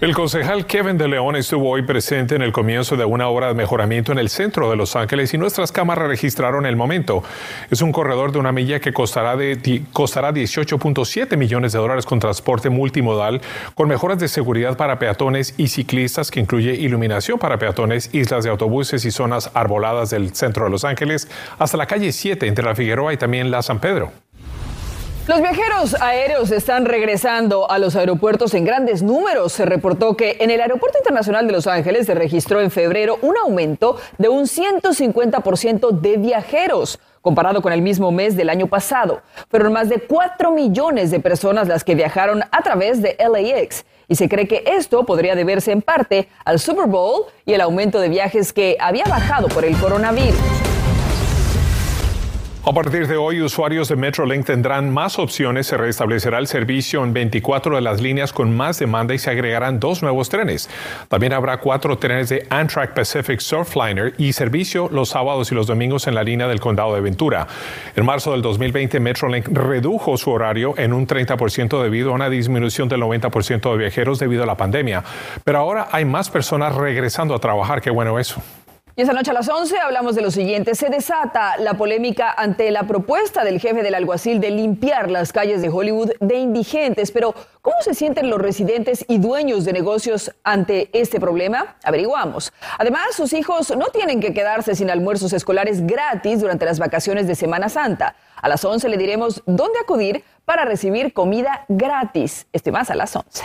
El 0.00 0.14
concejal 0.14 0.64
Kevin 0.64 0.96
de 0.96 1.08
León 1.08 1.34
estuvo 1.34 1.70
hoy 1.70 1.82
presente 1.82 2.36
en 2.36 2.42
el 2.42 2.52
comienzo 2.52 2.96
de 2.96 3.04
una 3.04 3.26
obra 3.26 3.48
de 3.48 3.54
mejoramiento 3.54 4.12
en 4.12 4.18
el 4.18 4.28
centro 4.28 4.70
de 4.70 4.76
Los 4.76 4.94
Ángeles 4.94 5.34
y 5.34 5.38
nuestras 5.38 5.72
cámaras 5.72 6.06
registraron 6.06 6.66
el 6.66 6.76
momento. 6.76 7.24
Es 7.68 7.82
un 7.82 7.90
corredor 7.90 8.30
de 8.30 8.38
una 8.38 8.52
milla 8.52 8.78
que 8.78 8.92
costará, 8.92 9.36
de, 9.36 9.82
costará 9.92 10.32
18.7 10.32 11.36
millones 11.36 11.72
de 11.72 11.80
dólares 11.80 12.06
con 12.06 12.20
transporte 12.20 12.70
multimodal, 12.70 13.40
con 13.74 13.88
mejoras 13.88 14.20
de 14.20 14.28
seguridad 14.28 14.76
para 14.76 15.00
peatones 15.00 15.54
y 15.56 15.66
ciclistas 15.66 16.30
que 16.30 16.38
incluye 16.38 16.74
iluminación 16.74 17.40
para 17.40 17.58
peatones, 17.58 18.14
islas 18.14 18.44
de 18.44 18.50
autobuses 18.50 19.04
y 19.04 19.10
zonas 19.10 19.50
arboladas 19.52 20.10
del 20.10 20.32
centro 20.32 20.66
de 20.66 20.70
Los 20.70 20.84
Ángeles, 20.84 21.28
hasta 21.58 21.76
la 21.76 21.86
calle 21.86 22.12
7 22.12 22.46
entre 22.46 22.64
la 22.64 22.76
Figueroa 22.76 23.12
y 23.12 23.16
también 23.16 23.50
la 23.50 23.62
San 23.62 23.80
Pedro. 23.80 24.12
Los 25.28 25.42
viajeros 25.42 25.94
aéreos 26.00 26.50
están 26.52 26.86
regresando 26.86 27.70
a 27.70 27.78
los 27.78 27.96
aeropuertos 27.96 28.54
en 28.54 28.64
grandes 28.64 29.02
números. 29.02 29.52
Se 29.52 29.66
reportó 29.66 30.16
que 30.16 30.38
en 30.40 30.50
el 30.50 30.58
Aeropuerto 30.62 30.96
Internacional 30.96 31.46
de 31.46 31.52
Los 31.52 31.66
Ángeles 31.66 32.06
se 32.06 32.14
registró 32.14 32.62
en 32.62 32.70
febrero 32.70 33.18
un 33.20 33.36
aumento 33.36 33.98
de 34.16 34.30
un 34.30 34.44
150% 34.44 35.90
de 35.90 36.16
viajeros 36.16 36.98
comparado 37.20 37.60
con 37.60 37.74
el 37.74 37.82
mismo 37.82 38.10
mes 38.10 38.38
del 38.38 38.48
año 38.48 38.68
pasado. 38.68 39.20
Fueron 39.50 39.74
más 39.74 39.90
de 39.90 40.00
4 40.00 40.50
millones 40.50 41.10
de 41.10 41.20
personas 41.20 41.68
las 41.68 41.84
que 41.84 41.94
viajaron 41.94 42.42
a 42.50 42.62
través 42.62 43.02
de 43.02 43.14
LAX 43.18 43.84
y 44.08 44.14
se 44.14 44.30
cree 44.30 44.48
que 44.48 44.64
esto 44.64 45.04
podría 45.04 45.34
deberse 45.34 45.72
en 45.72 45.82
parte 45.82 46.30
al 46.46 46.58
Super 46.58 46.86
Bowl 46.86 47.26
y 47.44 47.52
el 47.52 47.60
aumento 47.60 48.00
de 48.00 48.08
viajes 48.08 48.54
que 48.54 48.78
había 48.80 49.04
bajado 49.04 49.48
por 49.48 49.66
el 49.66 49.76
coronavirus. 49.76 50.77
A 52.64 52.72
partir 52.72 53.06
de 53.06 53.16
hoy, 53.16 53.40
usuarios 53.40 53.88
de 53.88 53.96
Metrolink 53.96 54.44
tendrán 54.44 54.92
más 54.92 55.18
opciones. 55.18 55.68
Se 55.68 55.78
restablecerá 55.78 56.38
el 56.38 56.48
servicio 56.48 57.02
en 57.02 57.14
24 57.14 57.76
de 57.76 57.80
las 57.80 58.02
líneas 58.02 58.32
con 58.32 58.54
más 58.54 58.78
demanda 58.78 59.14
y 59.14 59.18
se 59.18 59.30
agregarán 59.30 59.80
dos 59.80 60.02
nuevos 60.02 60.28
trenes. 60.28 60.68
También 61.08 61.32
habrá 61.32 61.58
cuatro 61.58 61.96
trenes 61.96 62.28
de 62.28 62.46
Amtrak 62.50 62.94
Pacific 62.94 63.40
Surfliner 63.40 64.12
y 64.18 64.34
servicio 64.34 64.90
los 64.92 65.10
sábados 65.10 65.50
y 65.50 65.54
los 65.54 65.66
domingos 65.66 66.08
en 66.08 66.14
la 66.14 66.24
línea 66.24 66.46
del 66.46 66.60
condado 66.60 66.94
de 66.94 67.00
Ventura. 67.00 67.46
En 67.96 68.04
marzo 68.04 68.32
del 68.32 68.42
2020, 68.42 69.00
Metrolink 69.00 69.48
redujo 69.48 70.18
su 70.18 70.30
horario 70.30 70.74
en 70.76 70.92
un 70.92 71.06
30% 71.06 71.82
debido 71.82 72.10
a 72.10 72.14
una 72.14 72.28
disminución 72.28 72.88
del 72.88 73.00
90% 73.00 73.70
de 73.70 73.78
viajeros 73.78 74.18
debido 74.18 74.42
a 74.42 74.46
la 74.46 74.56
pandemia. 74.56 75.04
Pero 75.42 75.58
ahora 75.58 75.88
hay 75.90 76.04
más 76.04 76.28
personas 76.28 76.74
regresando 76.74 77.34
a 77.34 77.38
trabajar. 77.38 77.80
Qué 77.80 77.90
bueno 77.90 78.18
eso. 78.18 78.42
Y 78.98 79.02
esta 79.02 79.12
noche 79.12 79.30
a 79.30 79.34
las 79.34 79.48
11 79.48 79.78
hablamos 79.78 80.16
de 80.16 80.22
lo 80.22 80.32
siguiente. 80.32 80.74
Se 80.74 80.88
desata 80.88 81.56
la 81.58 81.74
polémica 81.74 82.34
ante 82.36 82.68
la 82.72 82.82
propuesta 82.82 83.44
del 83.44 83.60
jefe 83.60 83.84
del 83.84 83.94
alguacil 83.94 84.40
de 84.40 84.50
limpiar 84.50 85.08
las 85.08 85.32
calles 85.32 85.62
de 85.62 85.68
Hollywood 85.68 86.10
de 86.18 86.34
indigentes. 86.34 87.12
Pero, 87.12 87.32
¿cómo 87.62 87.76
se 87.80 87.94
sienten 87.94 88.28
los 88.28 88.40
residentes 88.40 89.04
y 89.06 89.18
dueños 89.18 89.64
de 89.64 89.72
negocios 89.72 90.32
ante 90.42 90.90
este 90.92 91.20
problema? 91.20 91.76
Averiguamos. 91.84 92.52
Además, 92.76 93.14
sus 93.14 93.34
hijos 93.34 93.70
no 93.76 93.86
tienen 93.86 94.18
que 94.18 94.34
quedarse 94.34 94.74
sin 94.74 94.90
almuerzos 94.90 95.32
escolares 95.32 95.86
gratis 95.86 96.40
durante 96.40 96.64
las 96.64 96.80
vacaciones 96.80 97.28
de 97.28 97.36
Semana 97.36 97.68
Santa. 97.68 98.16
A 98.42 98.48
las 98.48 98.64
11 98.64 98.88
le 98.88 98.96
diremos 98.96 99.44
dónde 99.46 99.78
acudir 99.78 100.24
para 100.44 100.64
recibir 100.64 101.12
comida 101.12 101.66
gratis. 101.68 102.48
Este 102.52 102.72
más 102.72 102.90
a 102.90 102.96
las 102.96 103.14
11. 103.14 103.44